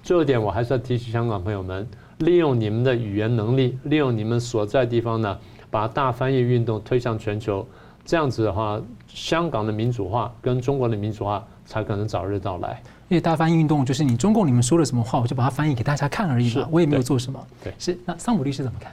[0.05, 1.85] 最后一点，我还是要提醒香港朋友们。
[2.19, 5.39] 利用你们的语言能力，利用你们所在地方呢，
[5.71, 7.67] 把大翻译运动推向全球。
[8.05, 12.81] 这样子的话，香港的民主化跟中国的民主化才可能早日到来。
[13.09, 17.39] 因为大翻译运动就是你中共你们说了什么话，我就把它翻译给大家看而已嘛，我也没有做什么。
[17.63, 17.99] 对，是。
[18.05, 18.93] 那桑普律师怎么看？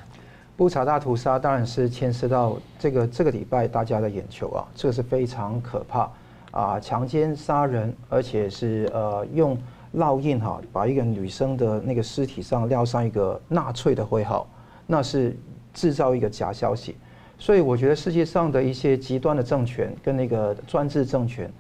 [0.57, 6.11] 布查大屠杀当然是牵涉到这个这个礼拜大家的眼球啊，这个是非常可怕
[6.51, 9.57] 啊，强奸杀人，而且是呃用。
[9.95, 14.47] 烙印哈，把一个女生的那个尸体上撂上一个纳粹的徽号，
[14.87, 15.37] 那是
[15.73, 16.95] 制造一个假消息。
[17.37, 21.51] 所以我觉得世界上的一些极端的政权跟那个专制政权，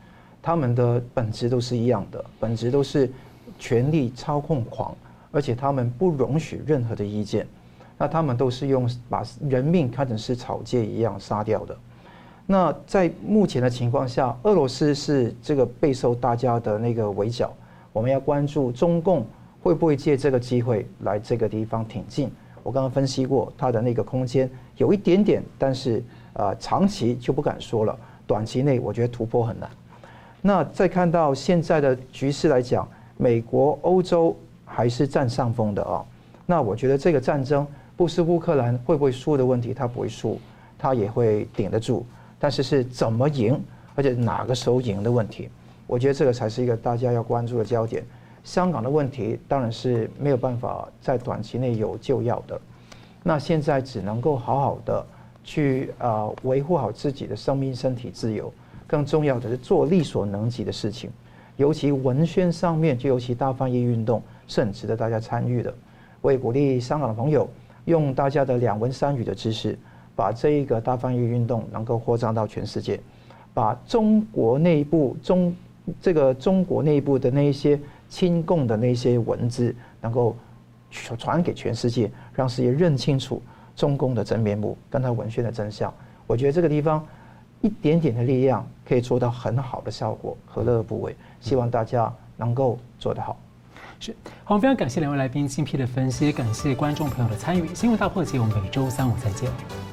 [0.41, 3.11] 他们的本质都是一样的，本质都是
[3.59, 4.95] 权力操控狂，
[5.31, 7.45] 而且他们不容许任何的意见。
[7.97, 11.77] 那他们都是用把人命看成是草芥一样杀掉的。
[12.45, 17.53] 那在目前的情况下，俄罗斯是这个备受大家的那个围剿。
[17.93, 19.25] 我们要关注中共
[19.61, 22.29] 会不会借这个机会来这个地方挺进。
[22.63, 27.97] 我刚刚分析过，它的那个空间有一点点，但是啊，长期就不敢说了。
[28.25, 29.69] 短期内我觉得突破很难。
[30.41, 34.35] 那再看到现在的局势来讲，美国、欧洲
[34.65, 36.03] 还是占上风的啊。
[36.45, 37.65] 那我觉得这个战争
[37.95, 40.39] 不是乌克兰会不会输的问题，它不会输，
[40.79, 42.05] 它也会顶得住。
[42.39, 43.57] 但是是怎么赢，
[43.95, 45.47] 而且哪个时候赢的问题。
[45.93, 48.03] 我觉得这个才是一个大家要关注的焦点。
[48.43, 52.59] 香港的问题当然是没有办法在短期内有救药的，
[53.21, 55.05] 那现在只能够好好的
[55.43, 58.51] 去啊维护好自己的生命、身体自由。
[58.87, 61.11] 更重要的是做力所能及的事情，
[61.57, 65.71] 尤其文宣上面，就尤其大翻译运动是很值得大家参与的。
[66.21, 67.47] 我也鼓励香港的朋友
[67.85, 69.77] 用大家的两文三语的知识，
[70.15, 72.99] 把这一个大翻译运动能够扩张到全世界，
[73.53, 75.55] 把中国内部中
[76.01, 77.79] 这个中国内部的那一些
[78.09, 80.35] 亲共的那些文字，能够
[80.91, 83.41] 传传给全世界，让世界认清楚
[83.75, 85.93] 中共的真面目，跟他文宣的真相。
[86.25, 87.05] 我觉得这个地方
[87.61, 91.15] 一点点的力量可以做到很好的效果，何乐而不为？
[91.41, 93.37] 希望大家能够做得好。
[93.99, 97.73] 是，好，非常感谢两位来宾精辟的分析，感谢观众朋友的参与。
[97.73, 99.92] 新闻大破解，我们每周三五再见。